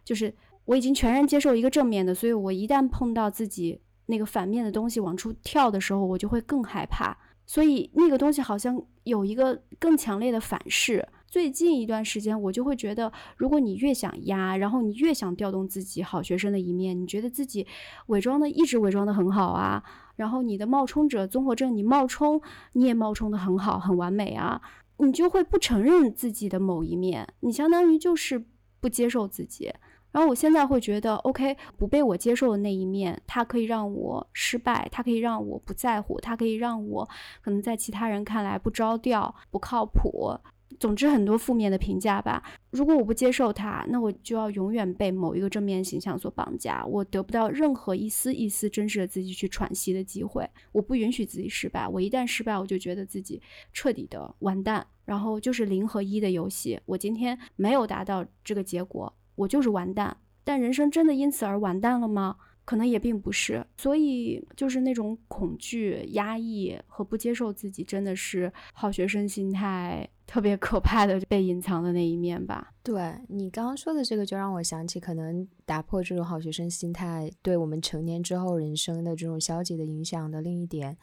[0.04, 0.32] 就是。
[0.66, 7.16] 我已经全然接受一个正面的，所以我一旦碰到自己那个反面的东西往出跳的时候，我就会更害怕。
[7.48, 11.06] 所以那个东西好像有一个更强烈的反噬。
[11.28, 17.64] 最近一段时间，我就会觉得，如果你越想压，然后你越想调动自己好学生的一面，你觉得自己
[18.06, 19.82] 伪装的一直伪装的很好啊，
[20.16, 22.40] 然后你的冒充者综合症，你冒充
[22.72, 24.60] 你也冒充的很好，很完美啊，
[24.96, 28.44] 你就会不承认自己的某一面，你相当于就是
[28.80, 29.72] 不接受自己。
[30.16, 37.06] 然后我现在会觉得，OK，不被我接受的那一面，它可以让我失败，它可以让我不在乎，它可以让我
[37.42, 40.34] 可能在其他人看来不着调、不靠谱。
[40.80, 42.42] 总之，很多负面的评价吧。
[42.70, 50.48] 如果我不接受它，那我就要永远被某一个正面形象所绑架，我得不到任何一丝一丝真实的自己去喘息的机会。
[50.72, 53.42] 我不允许自己失败，我一旦失败，我就觉得自己
[53.74, 54.86] 彻底的完蛋。
[55.04, 59.12] 然后就是零和一的游戏，我今天没有达到这个结果。
[59.36, 62.36] 我就是完蛋，但人生真的因此而完蛋了吗？
[62.64, 63.64] 可能也并不是。
[63.76, 72.72] 所以就是那种恐惧、压抑和不接受自己，真的是好学生心态特别可怕的被隐藏的那一面吧。
[72.82, 80.98] 对你刚刚说的这个，就让我想起，可能打破这种好学生心态对我们成年之后人生的这种消极的影响的另一点，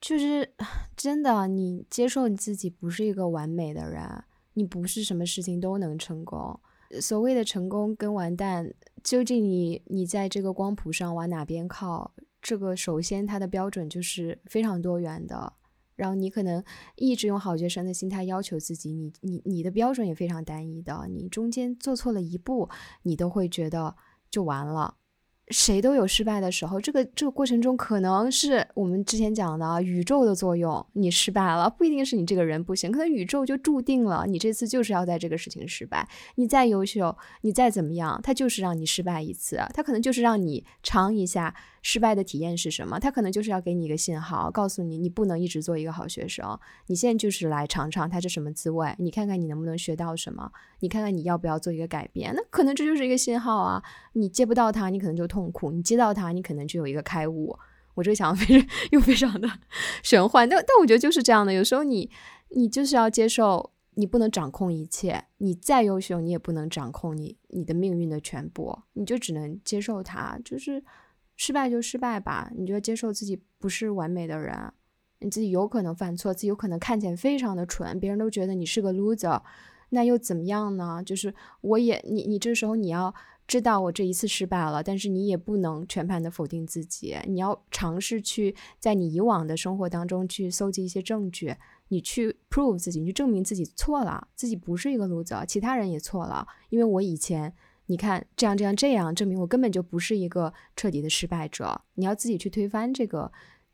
[0.00, 0.54] 就是
[0.96, 4.02] 真的，你接受你自己不是一个完美的人，
[4.54, 6.58] 你不是什么事情都能成功。
[7.00, 12.14] 所谓的成功跟完蛋，究竟你你在这个光谱上往哪边靠？
[12.40, 15.52] 这个首先它的标准就是非常多元的，
[15.94, 16.62] 然后你可能
[16.96, 22.68] 一直用好学生的心态要求自己，你你你的标准也非常单一的，你中间做错了一步，
[23.02, 23.94] 你都会觉得
[24.28, 24.96] 就完了，
[25.48, 36.08] 谁都有失败的时候，这个这个过程中可能是我们之前讲的宇宙的作用，你失败了不一定是你这个人不行，可能宇宙就注定了你这次就是要在这个事情失败。
[36.36, 41.54] 你再优秀，你再怎么样，他就是让你失败一次，他可能就是让你尝一下。
[41.82, 42.98] 失败的体验是什么？
[42.98, 46.58] 他可能就是要给你一个信号，告诉你你不能一直做一个好学生。
[46.86, 52.32] 你现在就是来尝尝它是什么滋味，你看看你能不能学到什么，你看看你要不要做一个改变。
[52.34, 53.82] 那可能这就是一个信号啊！
[54.12, 57.58] 你接不到它，你可能就痛苦；你接到它，你可能就有一个开悟。
[57.94, 59.48] 我这个想法非常又非常的
[60.04, 61.52] 玄幻，但但我觉得就是这样的。
[61.52, 62.08] 有时候你
[62.50, 65.24] 你就是要接受，你不能掌控一切。
[65.38, 70.84] 你再优秀，你也不能掌控你你的命运的全部，你就只能接受它，就是。
[71.44, 74.56] 失败就失败吧，你就接受自己不是完美的人，
[75.18, 79.42] 你自己有可能犯错，自己有可能看起来非常的蠢，别人都觉得你是个 loser，
[79.88, 81.02] 那又怎么样呢？
[81.04, 83.12] 就是我也你你这时候你要
[83.48, 91.56] 知道我这一次失败了，但是你也不能全盘的否定自己，你要尝试去在你以往的生活当中去搜集一些证据，
[91.88, 97.52] 你去 prove 自己，你去证明自己错了，自己不是一个 loser，其他人也错了，因为我以前。
[97.92, 101.78] 你看，这样这样这样，证明我根本就不是一个彻底的失败者。
[101.96, 103.30] 你要自己去推翻这个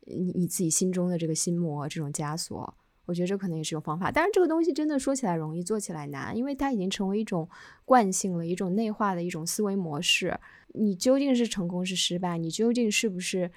[0.06, 2.74] 你你自己心中的这个心魔，这种枷锁。
[3.06, 4.10] 我觉得这可能也是种方法。
[4.10, 7.48] 但是这个东西真的说起来容易，做起来难，因为它已经成为一种
[7.84, 10.36] 惯性了，一种内化的一种思维模式。
[10.74, 12.36] 你究竟是成功是失败？
[12.38, 13.48] 你究竟是不是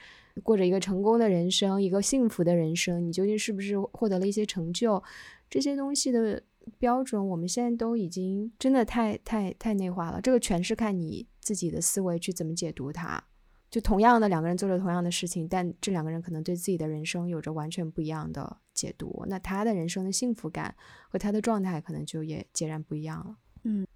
[0.44, 3.04] 过着一个成功的人生，一个幸福的人生？
[3.04, 5.02] 你究竟是不是获得了一些成就？
[5.50, 6.44] 这些东西的。
[6.78, 10.22] 标准，我们现在都已经真的太太太内化了。
[10.22, 13.24] 这个全是看你自己的思维去怎么解读它。
[13.70, 19.24] 就同样的两个人做着同样的事情，但这两个人可能对自己的人生有着完全不一样的解读。
[19.28, 20.76] 那他的人生的幸福感
[21.10, 23.38] 和他的状态可能就也截然不一样了。
[23.64, 23.88] 嗯，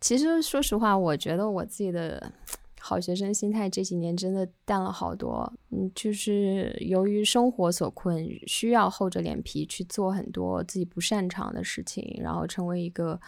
[0.00, 2.32] 其实说实话，我觉得我自己的。
[2.80, 13.20] 好学生心态这几年真的淡了好多，嗯，就是由于生活所困，需要厚着脸皮去做很多自己不擅长的事情，然后成为一个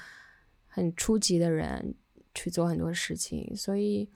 [0.67, 1.95] 很初级的人
[2.35, 3.53] 去做很多事情。
[3.57, 4.09] 所以，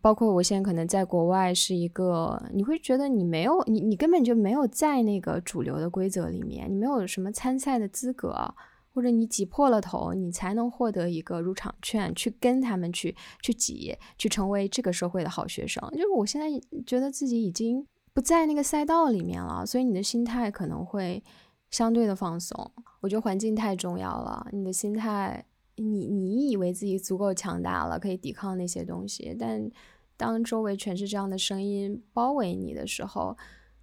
[0.00, 8.54] 包括我现在可能在国外是一个，你会觉得你没有你，你根本就没有在那个主流的规则里面，你没有什么参赛的资格。
[8.92, 15.80] 或者你挤破了头，你才能获得一个入场券，去跟他们去去挤，去成为这个社会的好学生。
[15.92, 16.48] 就是我现在
[16.84, 21.22] 觉得自己已经不在那个赛道里面了，所以你的心态可能会
[21.70, 22.72] 相对的放松。
[23.00, 29.70] 我觉得环境太重要了，你的心态，你你以为自己足够强大了，可以抵抗那些东西，但
[30.16, 33.36] 当周围全是这样的声音包围你的时候，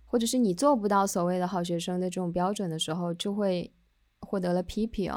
[0.05, 3.71] 或者是你做不到所谓的好学生的这种标准的时候，就会。
[4.27, 5.13] 获得了批评，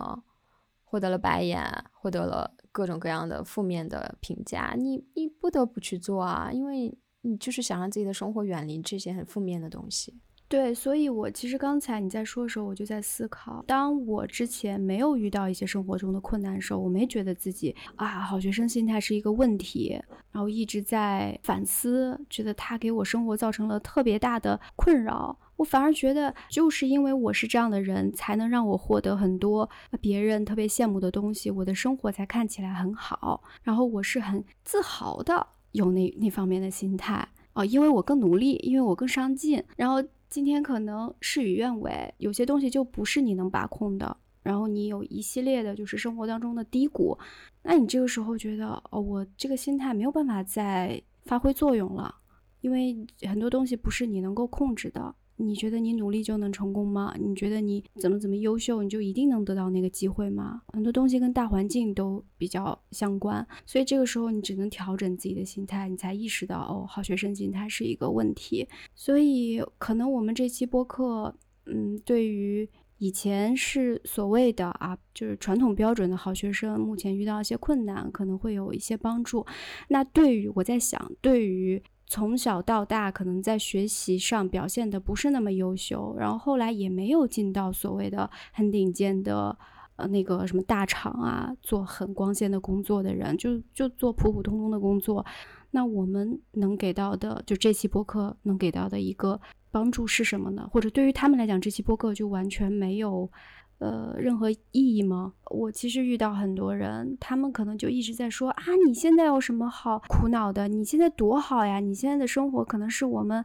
[0.85, 1.61] 获得了白眼，
[1.93, 10.21] 获得了各种各样的负面的评价，你你不得不去做啊，因为你就是想让自己的生活远离这些很负面的东西。
[10.51, 19.97] 对，所以我其实刚才你在说的时候，我就在思考，当我之前没有遇到一些生活中的困难的时候，我没觉得自己啊，好学生心态是一个问题，
[20.33, 25.39] 然后一直在反思，觉得他给我生活造成了特别大的困扰。
[25.55, 29.71] 我反而觉得，就是因为我是这样的人，才能让我获得很多
[30.01, 33.45] 别人特别羡慕的东西，我的生活才看起来很好。
[33.63, 39.63] 然后我是很自豪的，有那那方面的心态哦，因为我更努力，因为我更上进。
[39.77, 44.17] 然后今天可能事与愿违，有些东西就不是你能把控的。
[44.43, 47.19] 然后你有一系列的就是生活当中的低谷，
[47.63, 52.15] 那你这个时候觉得，哦，我这个心态没有办法再发挥作用了，
[52.63, 52.97] 因为
[53.29, 55.15] 很多东西不是你能够控制的。
[55.41, 57.15] 你觉得你努力就能成功吗？
[57.19, 60.61] 你觉得你怎么怎么优秀，你就一定能得到那个机会吗？
[60.69, 68.69] 很多东西跟大环境都比较相关，所以这个时候你只能调整自己的心态，你才意识到哦，好学生心态是一个问题。
[68.95, 71.35] 所以可能我们这期播客，
[71.67, 72.69] 嗯，对于
[72.99, 79.47] 以前是所谓的啊，就是传统标准的好学生，目前遇到一些困难，可能会有一些帮助。
[79.89, 81.83] 那对于我在想，对于。
[82.13, 89.57] 从小到大，可能在学习上表现的不是那么优秀，然后后来也没有进到所谓的很顶尖的
[89.95, 95.25] 呃那个什么大厂啊，做很光鲜的工作的人，就就做普普通通的工作。
[95.71, 99.41] 那我们能给到的，就这期播客能给到的一个
[99.71, 100.69] 帮助是什么呢？
[100.73, 103.31] 或者对于他们来讲，这期播客就完全没有。
[103.81, 105.33] 呃，任何意义吗？
[105.47, 110.69] 我其实遇到很多人，他们可能就一直在说啊，你现在有什么好苦恼的？
[110.69, 111.81] 你现在多好呀！
[111.81, 113.43] 你现在的生活可能是我们，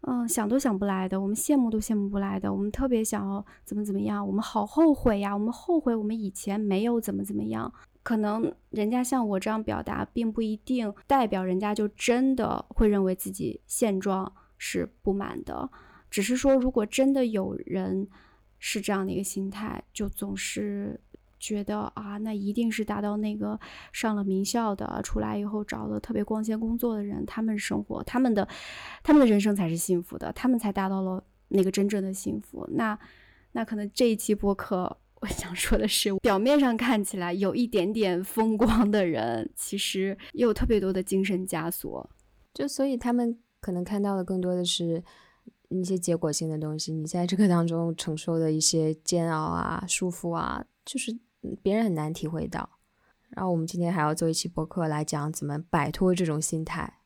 [0.00, 7.72] 嗯，想都想不来的，我们羡慕都羡慕不来的，我们特别想要怎么怎么样，我们好后悔呀，我们后悔我们以前没有怎么怎么样。
[8.02, 15.70] 可能人家像我这样表达，并不一定代表人家就真的会认为自己现状是不满的。
[16.10, 18.08] 只是说，如果真的有人
[18.58, 21.00] 是这样的一个心态，就总是
[21.38, 23.58] 觉得啊，那一定是达到那个
[23.92, 28.48] 上了名校的，出来以后找了特别光鲜工作的人，他们生活，他们的
[29.02, 32.68] 他们的人生才是幸福的，他们才达到了那个真正的幸福。
[32.72, 32.98] 那
[33.52, 34.98] 那可能这一期播客。
[35.20, 42.08] 我想说的是，表面上看起来有一点点风光的人，其实也有特别多的精神枷锁。
[42.54, 45.02] 就所以他们可能看到的更多的是
[45.68, 51.18] 一些结果性的东西，你在这个当中承受的一些煎熬啊、束缚啊，就是
[51.62, 52.78] 别人很难体会到。
[53.30, 57.00] 然后我们今天还要做一期博客来讲怎么摆脱这种心态。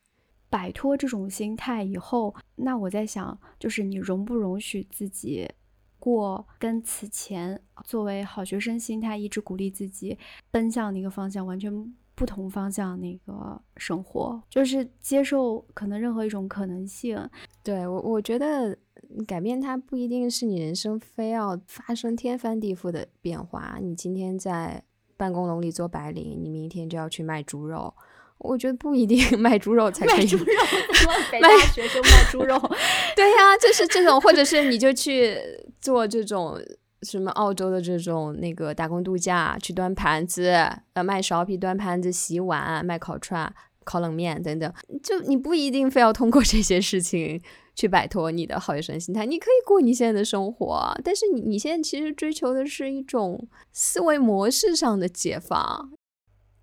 [0.49, 5.51] 摆脱这种心态以后，那我在想，就是你容不容许自己？
[5.99, 10.19] 过跟此前作为好学生心态，一直鼓励自己
[10.51, 17.29] 奔向的一个方向完全不同方向那个生活，就是接受可能任何一种可能性。
[17.65, 18.79] 对我，我觉得
[19.27, 23.77] 改变它不一定是你人生非要发生天翻地覆的变化。
[23.83, 24.85] 你今天在
[25.17, 27.93] 办公楼里做白领，你明天就要去卖猪肉。
[28.39, 30.21] 我觉得不一定 卖猪肉才可以。
[30.21, 30.45] 卖猪肉，
[31.33, 32.57] 北大学生卖猪肉。
[33.17, 35.37] 对呀，就是这种，或者是你就去
[35.81, 36.57] 做这种
[37.03, 40.51] 什么澳洲的这种那个打工度假，去端盘子，
[40.95, 43.53] 呃，卖苕皮、端盘子、洗碗、卖烤串、
[43.85, 44.73] 烤冷面等等。
[45.03, 47.41] 就你不一定非要通过这些事情
[47.75, 51.01] 去摆脱你的好学生心态，你可以过你现在的生活。
[51.05, 55.93] 但是你你现在其实追求的是一种思维模式上的解放。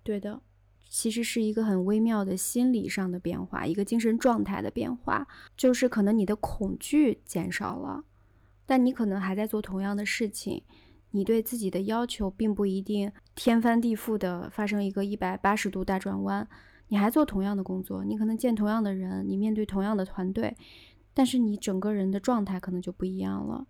[0.02, 0.40] 对的。
[0.92, 5.24] 其实是一个很微妙的心理上的变化，一个精神状态的变化，
[5.56, 8.02] 就是可能你的恐惧减少了，
[8.70, 10.62] 但你可能还在做同样的事情，
[11.10, 16.46] 你对自己的要求并不一定天翻地覆的发生一个一百八十度大转弯，
[16.86, 20.56] 你还做同样的工作，你可能见同样的人，你面对同样的团队，
[21.12, 23.66] 但是你整个人的状态可能就不一样了。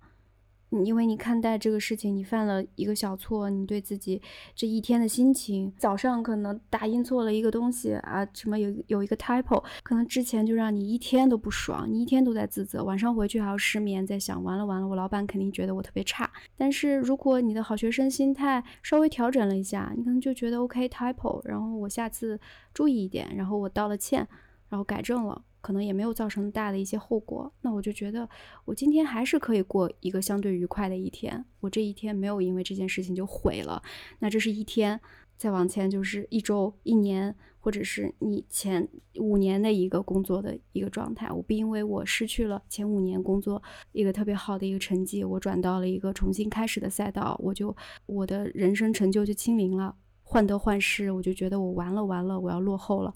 [0.70, 4.22] 因为你看待这个事情，你犯了一个小错，你对自己
[4.54, 16.30] 这一天的心情，早上可能打印错了一个东西啊，什么有有一个 typo，可能之前就让你一天都不爽，你一天都在自责，晚上回去还要失眠，在想完了完了，我老板肯定觉得我特别差。
[16.56, 22.38] 但是如果你的好学生心态稍微调整了一下，你可能就觉得 OK typo，然后我下次
[22.72, 24.26] 注意一点，然后我道了歉，
[24.68, 25.42] 然后改正了。
[25.61, 28.28] 可能也没有造成大的一些后果，那我就觉得
[28.64, 31.44] 我今天还是可以过一个相对愉快的一天。
[31.61, 33.82] 我这一天没有因为这件事情就毁了，
[34.18, 35.00] 那这是一天，
[35.36, 41.30] 再往前就是一周、一年，或者是你前五年的一个工作的一个状态。
[41.30, 49.94] 我不因为我失去了前五年工作一个特别好的一个成绩，我转到了一个重新开始的赛道，我就我的人生成就就清零了。
[50.31, 53.12] 患得患失，我就觉得我完了完了，我要落后了。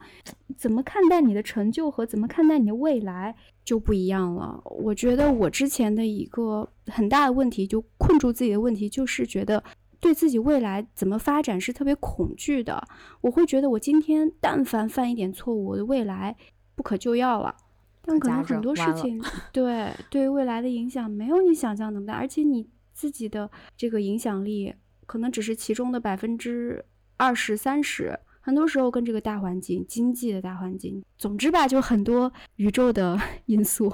[0.57, 3.33] 怎么看待你的成就和怎么看待你的未来
[3.65, 4.61] 就不一样了。
[4.65, 9.63] 我觉得我之前的一个很大的问题，就困住自己的问题，就是觉得
[10.01, 12.83] 对自己未来怎么发展是特别恐惧的。
[13.21, 16.37] 我会觉得我今天但凡犯一点错误，我的未来
[16.75, 17.55] 不可救药了。
[18.03, 24.75] 但可能很多事情 对对未来的影响没有你想象那么大，而且你自己的这个影响力
[25.07, 26.85] 可能只是其中的百分之。
[27.17, 33.91] 二十三十，很多时候跟这个大环境、经济的大环境，总之吧，就很多宇宙的 因素。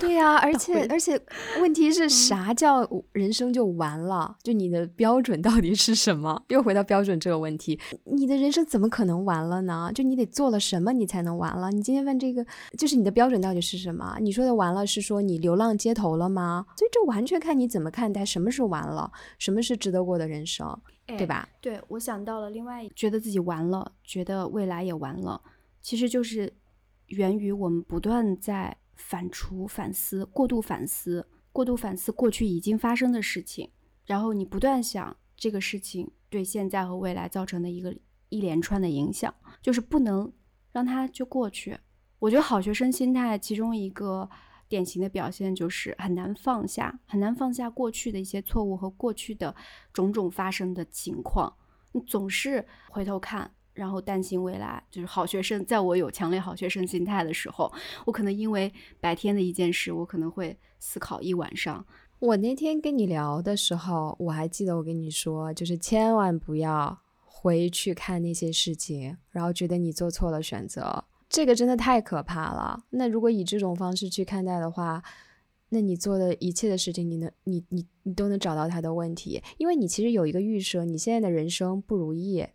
[0.00, 1.20] 对呀，而且而且，
[1.60, 4.36] 问题是啥叫人生就完了？
[4.42, 6.42] 就你的标准到底是什么？
[6.48, 9.92] 又回到标准这个问题，你的人生怎么可能完了呢？
[9.94, 11.70] 就你得做了什么，你才能完了？
[11.70, 12.44] 你今天问这个，
[12.76, 14.16] 就是你的标准到底是什么？
[14.20, 16.64] 你说的完了，是说你流浪街头了吗？
[16.76, 20.76] 所以这完全看你怎么看待，什么是完了，什么是值得过的人生。
[21.16, 21.48] 对吧？
[21.60, 25.42] 对，我想到了另外，觉得自己完了，觉得未来也完了，
[25.80, 26.52] 其实就是
[27.06, 33.70] 源于我们不断在反刍、反思、过度反思、过度反思过去已经发生的事情，
[34.04, 37.94] 然后你不断想这个事情对现在和未来造成的一个
[38.28, 40.32] 一连串的影响，就是不能
[40.72, 41.78] 让它就过去。
[42.18, 44.28] 我觉得好学生心态其中一个。
[44.72, 49.54] 典型的表现就是很难放下，很难放下过去的一些错误和过去的
[49.92, 51.54] 种种发生的情况。
[51.92, 54.82] 你总是回头看，然后担心未来。
[54.90, 57.70] 就是好学生，在我有强烈好学生心态的时候，
[58.06, 61.84] 我可能因为白天的一件事，我可能会思考一晚上。
[62.18, 71.04] 我那天跟你聊的时候，我还记得我跟你说，就是千万不要回去看那些事情，然后觉得你做错了选择。
[71.32, 72.84] 这个真的太可怕了。
[72.90, 75.02] 那如果以这种方式去看待的话，
[75.70, 82.46] 那你做的一切的事情，你能，你你你都能找到他的问题，因为你其实有一个预设，你现在的人生不如意，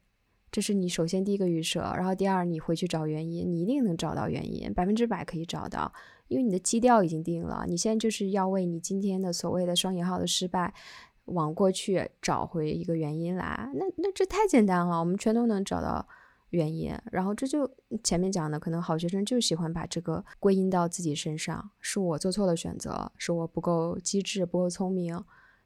[0.52, 5.92] 这是你首先第一个预设，然后第二，你回去找原因，你一定能找到原因，百分之百可以找到，
[6.28, 7.66] 因为你的基调已经定了。
[7.68, 10.72] 你现在就是要为你今天的所谓的双引号的失败，
[11.26, 13.72] 往过去找回一个原因来。
[13.74, 16.08] 那那这太简单了，我们全都能找到
[16.50, 16.94] 原因。
[17.12, 17.70] 然后这就
[18.04, 25.24] 前面讲的，可能好学生就喜欢把这个归因到自己身上，是我做错了选择，是我不够机智、不够聪明。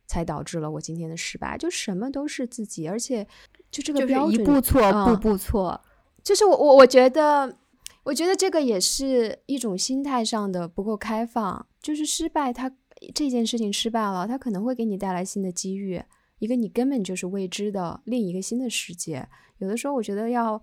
[0.07, 3.25] 才导致了我今天的失败，就什么都是自己，而且
[3.69, 5.79] 就这个标准，一步错，步步错。
[6.21, 7.57] 就是我我我觉得，
[8.03, 11.65] 我觉得这个也是一种心态上的不够开放。
[11.81, 12.69] 就是失败，它
[13.15, 16.03] 这件事情失败了，它可能会给你带来新的机遇，
[16.39, 19.29] 一个你根本就是未知的另一个新的世界。
[19.61, 20.61] 有的时候，我觉得要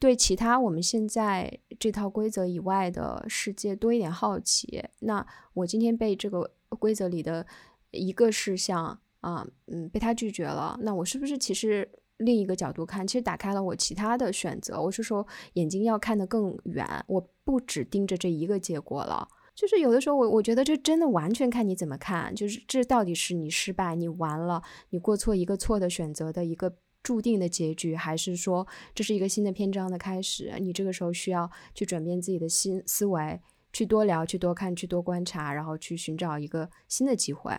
[0.00, 4.82] 对其他我们现在这套规则以外的世界多一点好奇。
[4.98, 7.46] 那我今天被这个规则里的。
[7.92, 10.76] 一个事项啊，嗯，被他拒绝了。
[10.82, 11.88] 那我是不是其实
[12.18, 14.78] 另一个角度看，其实打开了我其他的选择？
[14.78, 19.26] 我是说，眼睛要看得更远，我不只盯着这一个结果了。
[19.54, 22.34] 就是有的时候，我我觉得这真的完全看你怎么看。
[22.34, 26.76] 就是这到底是你失败，你完了，你过错一个错的选择的一个
[27.06, 30.52] 注定的结局，还是说这是一个新的篇章的开始？
[30.58, 33.40] 你这个时候需要去转变自己的新思维，
[33.72, 37.56] 去多聊，去多看，去多观察，然后去寻找一个新的机会。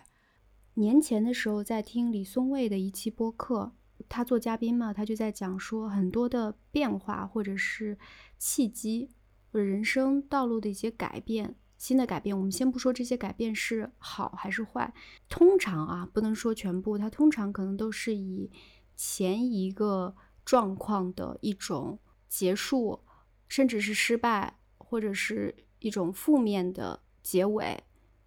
[0.74, 3.72] 年前的时候，在听李松蔚的一期播客，
[4.06, 7.96] 他做嘉宾嘛，他就在讲说很多的变化，或者是
[8.36, 9.08] 契机，
[9.50, 12.36] 或者人生道路的一些改变，新的改变。
[12.36, 14.92] 我们先不说这些改变是好还是坏，
[15.26, 18.50] 通常啊，不能说全部，它通常可能都是以
[19.00, 23.04] 前一个状况的一种结束，
[23.46, 27.84] 甚至是失败，或者是一种负面的结尾。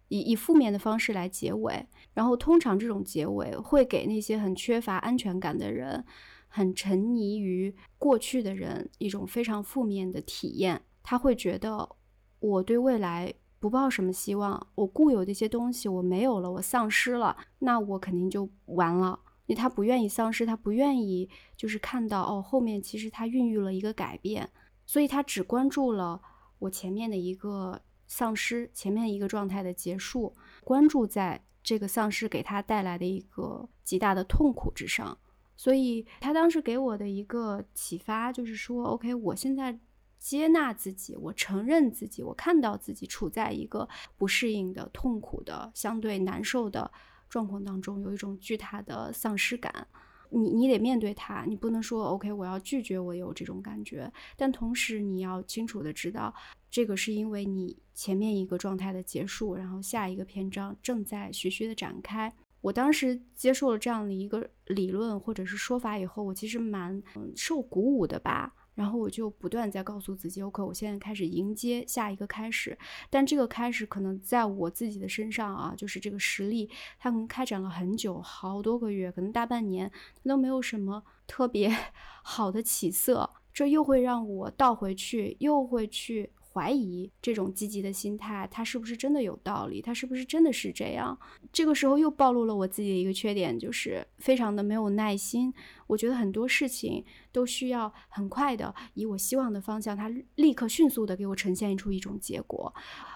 [0.08, 6.04] 以以负面的方式来结尾，然后通常这种结尾会给那些很缺乏安全感的人、
[6.48, 10.82] 很沉溺于过去的人一种非常负面的体验。
[11.02, 11.96] 他会觉得
[12.40, 19.20] 我对未来不抱什么希望，我固有的一些东西我没有了，我丧失了，那我肯定就完了。
[19.52, 24.50] 为他不愿意丧失，他不愿意就是看到哦后面其实他孕育了一个改变，
[24.84, 26.20] 所以他只关注了
[26.58, 27.80] 我前面的一个。
[28.08, 35.16] 丧失前面一个状态的结束，关注在这个丧失给他带来的一个极大的痛苦之上，
[35.56, 39.80] 所以他当时给我的一个启发就是说，OK，我现在
[40.18, 43.88] 接纳自己，我承认自己，我看到自己处在一个
[44.18, 46.92] 不适应的、痛苦的、相对难受的
[47.32, 49.86] 状况当中，有一种巨大的丧失感。
[50.28, 56.34] 你你得面对它，你不能说 OK，我要拒绝我有这种感觉，但同时你要清楚的知道，
[56.70, 62.30] 这个是因为你前面一个状态的结束，然后下一个篇章正在徐徐的展开。
[62.60, 67.02] 我当时接受了这样的一个理论或者是说法以后，我其实蛮
[67.34, 68.54] 受鼓舞的吧。
[68.74, 72.76] 然后我就不断在告诉自己，OK，我现在开始迎接下一个开始。
[73.10, 79.90] 但这个开始可能在我自己的身上啊，就是这个实力，它可能开展了很久，好多个月，可能大半年，
[80.24, 81.70] 都没有什么特别
[82.24, 83.30] 好的起色。
[83.52, 86.32] 这又会让我倒回去，又会去。
[86.52, 89.80] 怀疑这种积极的心态，它是不是真的有道理？
[89.80, 91.18] 它是不是真的是这样？
[91.50, 95.52] 这个时候又暴露了我自己的一个缺点，就是非常的没有耐心。
[95.86, 102.72] 我觉得很多事情都需要很快的以我希望的方向，它立刻迅速的给我呈现出一种结果。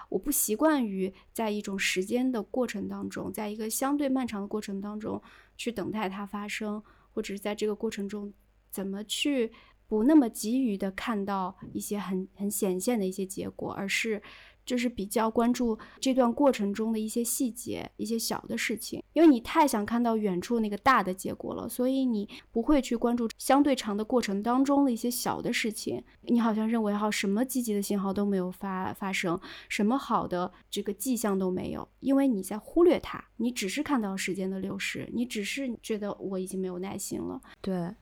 [0.09, 5.21] 我不习惯于在一种时间的过程当中，在一个相对漫长的过程当中
[5.55, 6.81] 去等待它发生，
[7.13, 8.33] 或者是在这个过程中
[8.71, 9.51] 怎么去。
[9.87, 14.21] 不那么急于的看到一些很很显现的一些结果，而是
[14.65, 19.01] 就是比较关注这段过程中的一些细节、一些小的事情。
[19.13, 26.03] 因为你太想看到远处那个大的结果了，所以你不会去关注相对长的过程当中的一些小的事情。
[26.23, 37.41] 你好像认为哈，什么积极的信号都没有发发生，什么好的这个迹象都没有，因为你在忽略它，你只是看到时间的流逝，你只是觉得我已经没有耐心了。
[37.61, 37.95] 对。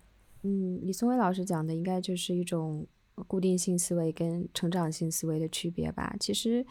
[0.48, 2.86] 嗯，李松蔚老师讲的应该就是一种
[3.28, 6.16] 固定性思维跟成长性思维的区别吧。
[6.20, 6.64] 其实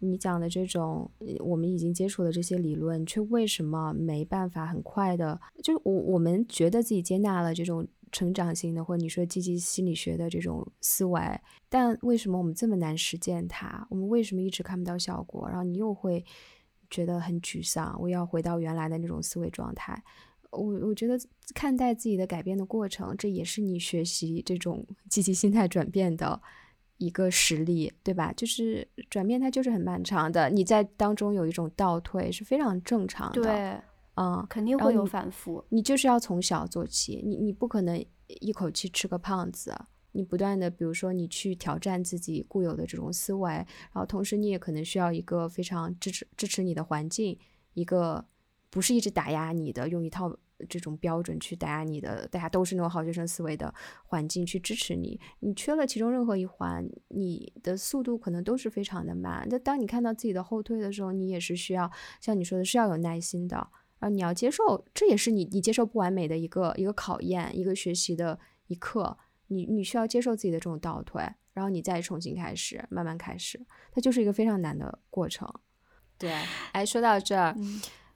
[0.00, 1.10] 你讲的这种，
[1.40, 5.40] 我们已经接触了这些理论，却为什么没办法很快的？
[5.62, 13.86] 就是我我们觉得自己接纳了这种成长性的，或者你说积极心理学的这种思维，但为什么我们这么难实践它？
[13.88, 15.48] 我们为什么一直看不到效果？
[15.48, 16.22] 然后你又会
[16.90, 20.04] 觉得很沮丧，我要回到原来的那种思维状态。
[20.56, 21.18] 我我觉得
[21.54, 26.40] 看待自己的改变的过程，这也是你学习这种 积极心态转变的
[26.98, 28.32] 一个实例，对吧？
[28.32, 33.42] 就是转变它就是很漫长的，你在当中有一种倒退是非常正常的。
[33.42, 33.80] 对，
[34.16, 35.64] 嗯，肯定会有反复。
[35.68, 39.74] 你就是要从小做起，你你不可能一口气吃个胖子。
[40.16, 47.36] 你不断的，比如说你去挑战自己固有的这种思维，然后同时你也可能需要一个非常支持支持你的环境，
[47.72, 48.24] 一个
[48.70, 50.32] 不是一直打压你的，用一套
[50.68, 53.72] 这种标准去打压你的，大家都是那种好学生思维的
[54.04, 55.20] 环境去支持你。
[55.40, 59.46] 你缺了其中任何一环，你的速度可能都是非常的慢。
[59.50, 61.90] 那当你看到自己的后退的时候，你也是需要
[62.20, 63.56] 像你说的是要有耐心的，
[63.98, 69.18] 然后你要接受，这也是你你接受不完美的一个一个考验，一个学习的一课。
[69.48, 73.60] 你你需要接受自己的这种倒退，然后你再重新开始，慢慢开始，
[73.92, 75.46] 它就是一个非常难的过程。
[76.16, 76.32] 对，
[76.72, 77.54] 哎，说到这儿，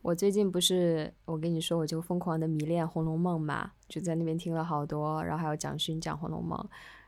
[0.08, 6.58] 我最近不是我跟你说，我就疯狂的迷恋《红楼梦》嘛，就在那边听了好多，然后还有蒋勋讲《红楼梦》，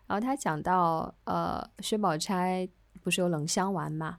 [0.06, 2.68] 然后他讲到呃，薛宝钗
[3.02, 4.18] 不是有冷香丸嘛，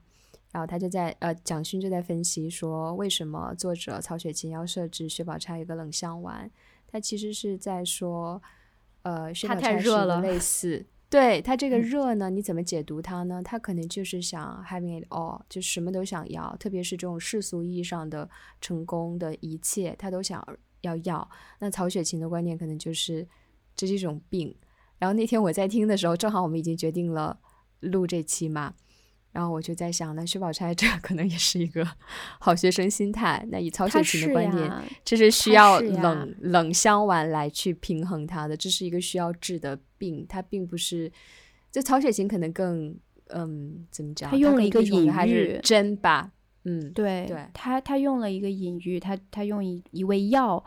[0.50, 6.50] 然后他就在呃，蒋勋就在分析说，为什么作者曹雪芹要设置薛宝钗一个冷香丸，
[6.88, 8.42] 他其实是在说。
[9.02, 13.42] 呃，薛宝钗是类似，对他这个热呢，你怎么解读它呢？
[13.44, 18.30] 他可能就是想 having it all，就什么都想要，特别是这种世俗意义上的
[18.62, 20.42] 成功的一切，他都想
[20.80, 21.30] 要要。
[21.58, 23.28] 那曹雪芹的观念可能就是
[23.76, 24.56] 这是一种病。
[24.98, 27.38] 然后那天我在听的时候，正好我们已经决定了
[27.80, 28.72] 录这期嘛。
[29.32, 31.86] 然后我就在想，那薛宝钗 这可能也是一个
[32.38, 33.44] 好学生心态。
[33.50, 34.70] 那以曹雪芹的观点，
[35.04, 40.24] 这是需要冷冷香丸来去平衡他的，这是一个需要治的病。
[40.28, 41.10] 他并不是，
[41.70, 42.94] 就曹雪芹可能更
[43.28, 44.30] 嗯，怎么讲？
[44.30, 46.30] 他用了一个隐喻，还是真吧？
[46.64, 50.62] 嗯，对，对，他他用了一个隐喻，他他用一一味药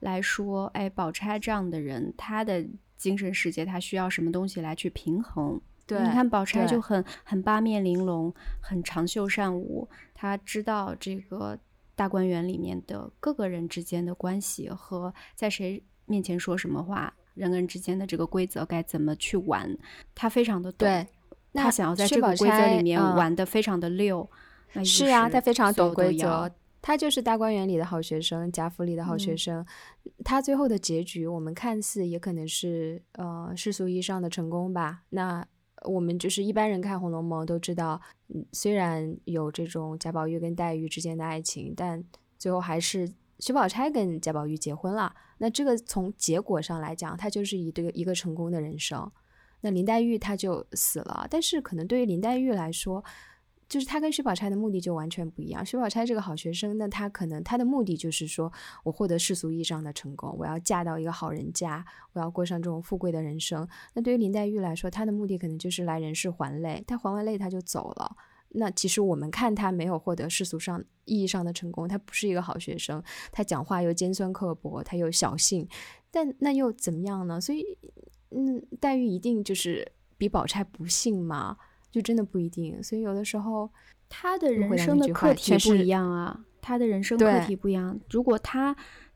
[0.00, 2.64] 来说，哎，宝钗这样的人，他的
[2.96, 5.60] 精神世界，他需要什么东西来去平衡？
[5.98, 9.88] 你看，宝钗就很很八面玲珑，很长袖善舞。
[10.14, 11.58] 她知道这个
[11.96, 19.76] 大观园里面的各个人之间的关系和在谁面前说什么话，人跟人之间的这个规则该怎么去玩，
[20.14, 20.86] 她非常的懂。
[20.86, 21.06] 对，
[21.54, 24.28] 她想要在这个规则里面玩的非常的溜。
[24.84, 26.50] 是啊，她非常懂规则。
[26.82, 29.66] 她就是大观园里的好学生，贾府里的好学生。
[30.24, 35.02] 她最后的结局，我们看似也可能是呃世俗意义上的成功吧。
[35.10, 35.46] 那
[35.82, 42.02] 我们就是一般人看《红楼梦》都知道，嗯，虽然有这种贾宝玉跟黛玉之间的爱情，但
[42.38, 45.14] 最后还是薛宝钗跟贾宝玉结婚了。
[45.38, 49.10] 那这个从结果上来讲，他就是一个一个成功的人生。
[49.62, 53.04] 那林黛玉她就死了，但是可能对于林黛玉来说，
[53.70, 55.64] 就是他跟薛宝钗的目的就完全不一样。
[55.64, 58.52] 薛宝钗这个好学生，那他可能他的目的就是说
[58.82, 63.66] 我获得世俗意义上的成功，我要嫁到一个好人家，我要过上这种富贵的人生。
[63.94, 68.16] 那对于林黛玉来说，她的目的可能就是来人世还泪，她还完泪她就走了。
[68.54, 73.00] 那其实我们看她没有获得世俗上意义上的成功，她不是一个好学生，
[73.30, 75.68] 她讲话又尖酸刻薄，她又小性，
[76.10, 77.40] 但那又怎么样呢？
[77.40, 77.64] 所以，
[78.30, 81.56] 嗯，黛玉一定就是比宝钗不幸吗？
[81.90, 83.70] 就真的不一定，所以有的时候
[84.08, 87.98] 他的人生的课题不一样啊，他的人生课题不一样。
[88.10, 88.74] 如果他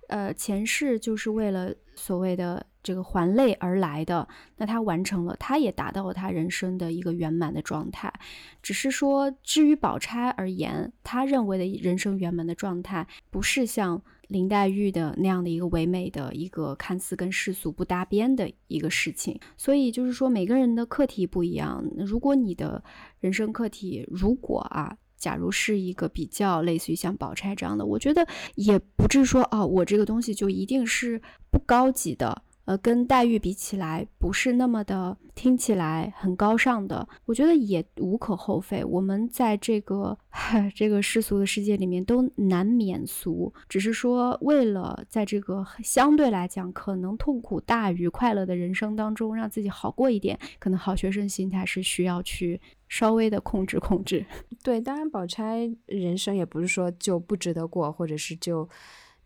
[0.09, 8.13] 呃前世就是为了所谓的这个还泪而来的，那他完成了，他也达到了他人生的一个圆满的状态。
[8.63, 14.03] 只是说，至于宝钗而言，他认为的人生圆满的状态，不是像。
[14.35, 21.85] 林黛玉的那样的一个唯美的一个看似跟世俗不搭边的一个事情，所以就是说每个人的课题不一样。
[21.97, 22.83] 如果你的
[23.21, 28.27] 人生课题，如果啊，假如是一个比较类似于像宝钗这样的，我觉得
[28.57, 31.23] 也不是说哦，我这个东西就一定是
[31.53, 32.43] 不高级的。
[32.67, 38.83] 呃，跟黛玉比起来，不是那么的听起来很高尚的，我觉得也无可厚非。
[38.83, 40.17] 我们在这个
[40.75, 52.59] 这个世俗的世界里面都难免俗，只是说为了在这个相对来讲可能痛苦大于快乐的人生当中，让自己好过一点，可能好学生心态是需要去
[52.89, 54.25] 稍微的控制控制。
[54.65, 58.67] 对，当然宝钗人生也不是说就不值得过，或者是就。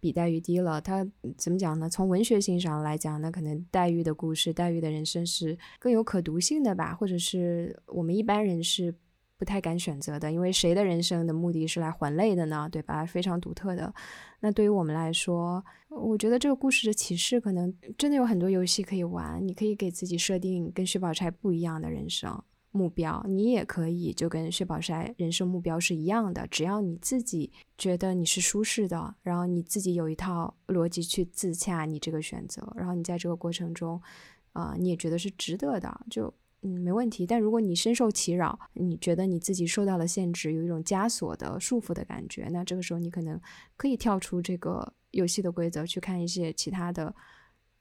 [0.01, 1.89] 比黛玉低了，他怎么讲呢？
[1.89, 8.95] 从文学性上来讲，那可能黛玉的故事、黛玉的人生是更有可读性的吧，或者是我们一般人是
[9.37, 12.69] 不太敢选择的，因为谁的人生的目的是来还泪的呢？
[12.71, 13.05] 对吧？
[13.07, 13.93] 非常独特的。
[14.41, 22.41] 那对于我们来说，我觉得这个故事的启示可能真的有很多游戏可以玩，你可以给自己设定跟薛宝钗不一样的人生。
[22.71, 34.01] 目标，你也可以就跟薛宝钗人生目标是一样的，只要你自己觉得你是舒适的，然后你自己有一套逻辑去自洽你这个选择，然后你在这个过程中，
[34.53, 37.27] 啊，你也觉得是值得的，就嗯没问题。
[37.27, 43.41] 但如果你深受其扰，你觉得你自己受到了限制，有一种枷锁的束缚的感觉，那这个时候你可能
[43.77, 47.15] 可以跳出这个游戏的规则，去看一些其他的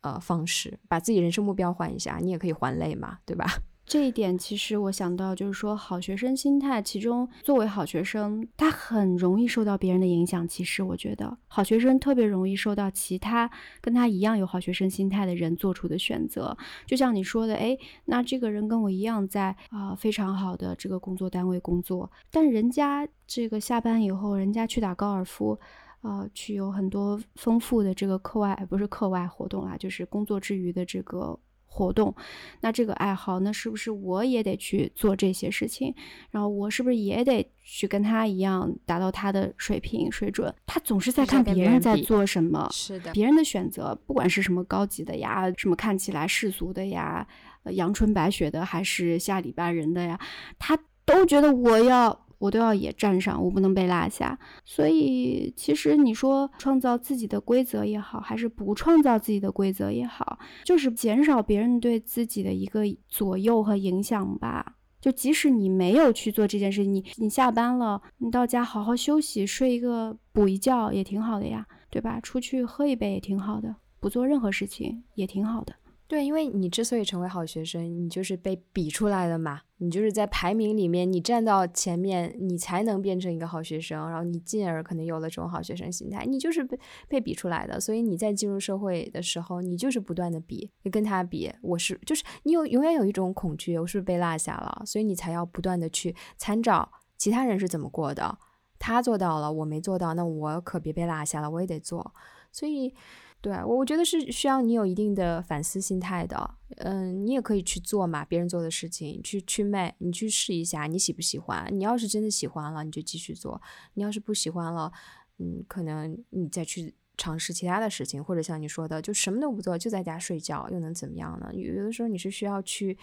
[0.02, 3.46] 呃方式，把自己人生目标换一下，你也可以还累嘛，对吧？
[3.88, 10.46] 这一点其实我想到，就是说好学生心态，其中作为好学生，他很容易受到别人的影响。
[10.46, 16.56] 其实我觉得好学生特别容易受到其他跟他一样有好学生心态的人做出的选择。
[16.86, 25.58] 就像你说的，哎，那这个人跟我一样在啊非常好的这个工作单位工作，但人家这个下班以后，人家去打高尔夫，
[26.02, 31.40] 呃，去有很多丰富的这个课外不是课外活动啦，就是工作之余的这个。
[31.78, 32.14] 活动，
[32.62, 35.94] 那这个爱好，那是不是我也得去做这些事情？
[36.32, 40.52] 然后我是不是也得去跟他一样达到他的水平水准？
[40.66, 47.28] 他总是在看别人在做什么，是的，别人的选择，不管是什么高级的呀，什么看起来世俗的呀，
[47.66, 50.20] 阳春白雪的，还是下里巴人的呀，
[50.58, 50.76] 他
[51.06, 52.27] 都觉得我要。
[52.40, 54.38] 我都要也站上，我不能被落下。
[54.66, 64.76] 所以，其实你说创造自己的规则也好，还是不创造自己的规则也好，就是减少别人对自己的一个左右和影响吧。
[65.00, 72.20] 就即使你没有去做这件事情，你你下班了，你到家好好休息，睡一个补一觉也挺好的呀，对吧？
[72.20, 75.74] 出去喝一杯也挺好的，不做任何事情也挺好的。
[76.08, 79.62] 对，因为你之所以成为好学生，你就是被比出来的嘛。
[79.80, 86.26] 你就是在排名里面，你站到前面，你才能变成一个好学生，然后你进而可能有了这种好学生心态。
[86.26, 86.80] 你就是被
[87.10, 94.82] 被比出来的，所以你在进入社会的时候，你就是不断的比，你跟他比，我是就是你有永远有一种恐惧，我是不是被落下了？
[94.86, 98.40] 所以你才要不断的去参照其他人是怎么过的，
[98.80, 102.14] 他做到了，我没做到，那我可别被落下了，我也得做。
[102.52, 102.96] 所以。
[103.40, 106.56] 对我，我觉得是需要你有一定的反思心态的。
[106.78, 111.68] 嗯，你也可以去做嘛，别人做的事情，去去卖，你去试一下，你喜不喜欢？
[111.72, 113.62] 你要是真的喜欢了，你就继续做；
[113.94, 114.92] 你要是不喜欢了，
[115.38, 121.50] 嗯，可能你再去尝试其他的事情，或者像你说的，就什么都不做，就在家睡觉，又能怎么样呢？
[121.54, 122.98] 有的时候你是需要去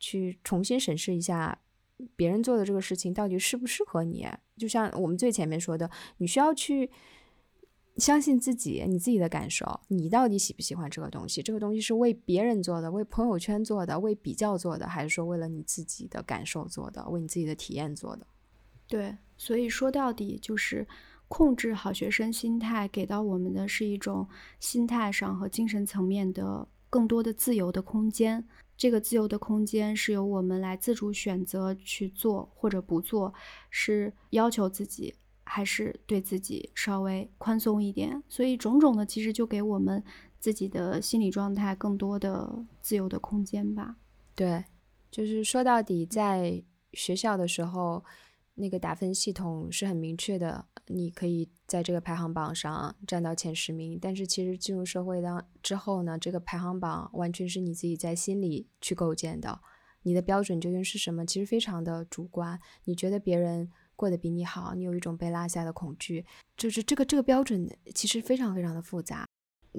[0.00, 1.58] 去重新审视一下
[2.16, 4.26] 别人做的这个事情到底适不适合你。
[4.56, 6.90] 就像我们最前面说的，你需要去。
[7.98, 11.42] 相信自己，你自己的感受，你到底喜不喜欢这个东西？
[11.42, 18.26] 这个东西是为别人做的，为朋友圈做的，为比较做的，还是说为了你自己的感受做的，为你自己的体验做的？
[18.86, 20.86] 对，所以说到底就是
[21.26, 24.28] 控制好学生心态，给到我们的是一种
[24.60, 28.46] 心态上和精神层面的更多的自由的空间。
[28.76, 33.32] 这个自由的空间是由我们来自主选择去做或者不做，
[33.70, 35.14] 是要求自己。
[35.48, 40.02] 还是对自己稍微宽松一点，所以种种的其实就给我们
[40.40, 43.96] 自己的心理状态更多的自由的空间吧。
[44.34, 44.64] 对，
[45.08, 48.04] 就是说到底，在学校的时候，
[48.54, 53.96] 那个打分系统是很明确的，你可以在这个排行榜上占到前十名。
[54.02, 59.60] 但是其实进入社会当之后呢，这个排行榜完全是你自己在心里去构建的，
[60.02, 62.58] 你的标准究竟是什么，其实非常的主观。
[62.84, 63.70] 你觉得别人。
[63.96, 66.24] 过得比你好，你有一种被落下的恐惧，
[66.56, 69.26] 就是这个这个标准其实非常非常的复杂。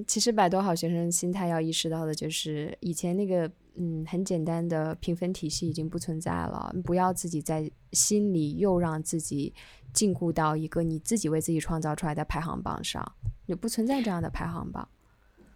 [0.06, 9.54] 其实摆脱好学生心态要意识到的就是，以前那个嗯很简单的评分体系已经不存在了，不要自己在心里又让自己
[9.94, 13.04] 禁锢到一个你自己为自己创造出来的排行榜上，
[13.48, 14.88] 也不存在这样的排行榜。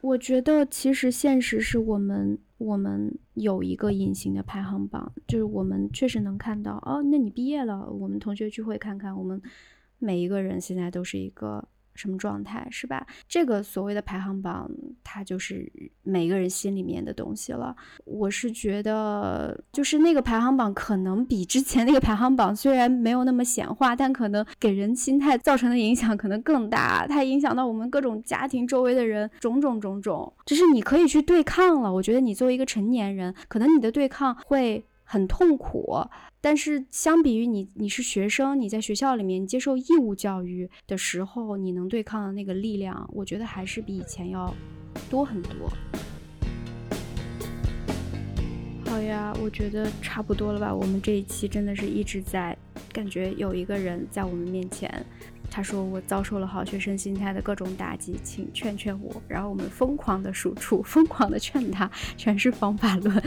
[0.01, 9.41] 我觉得其实现实是我们我们有一个隐形的排行榜，就是我们确实能看到哦，那你毕业了，我们同学聚会看看，我们
[9.99, 11.67] 每一个人现在都是一个。
[11.93, 13.05] 什么状态是吧？
[13.27, 14.69] 这个所谓的排行榜，
[15.03, 15.71] 它就是
[16.03, 17.75] 每个人心里面的东西了。
[18.05, 27.05] 我是觉得，就是那个排行榜可能比之前那个排行榜虽然没有那么显化，但可能给人心态造成的影响可能更大。
[27.07, 31.93] 它影响到我们各种家庭周围的人，种种种种，就是你可以去对抗了。
[31.93, 36.07] 我觉得你作为一个成年人，可能你的对抗会很痛苦。
[36.39, 44.53] 但是相比于你，你是学生，你在学校里面接受义务教育的时候，你能对抗的那个力量，我觉得还是比以前要
[45.09, 45.69] 多很多。
[48.85, 50.73] 好呀，我觉得差不多了吧。
[50.73, 52.57] 我们这一期真的是一直在
[52.93, 55.05] 感觉有一个人在我们面前，
[55.49, 59.21] 他说我遭受了好学生心态的各种打击，请劝劝我。
[59.27, 63.21] 然后我们疯狂的输出，疯狂的劝他，全是方法论。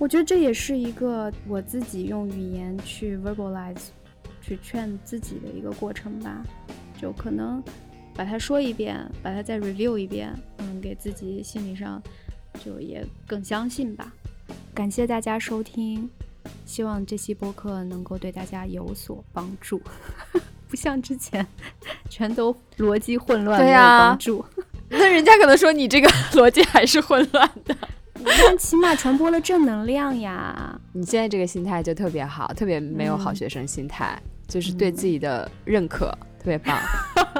[0.00, 3.88] 我觉得这也是一个我自己用语言去 verbalize，
[4.40, 6.42] 去劝自己的一个过程吧。
[6.98, 7.62] 就可能
[8.14, 12.02] 把它说一遍，把它再 review 一遍，嗯，给自己心理上
[12.64, 14.10] 就也更相信吧。
[14.72, 16.08] 感谢大家收听，
[16.64, 19.82] 希望这期播客能够对大家有所帮助。
[20.66, 21.46] 不像之前
[22.08, 24.42] 全都逻辑混乱，对没有帮助。
[24.88, 27.76] 那人家可能说你这个 逻辑还是混乱的。
[28.24, 30.78] 但起码传播了正能量呀！
[30.92, 36.06] 你现在这个心态就特别好，特别没有好学生心态，就是对自己的认可，
[36.38, 36.78] 特别棒。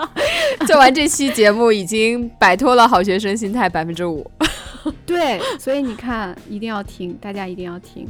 [0.66, 4.28] 做完这期节目，已经摆脱了好学生心态百分之五。
[5.06, 8.08] 对，所以你看，一定要听，大家一定要听。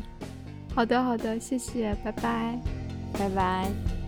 [0.75, 2.59] 好的，好的，谢谢，拜拜，
[3.19, 4.00] 拜拜。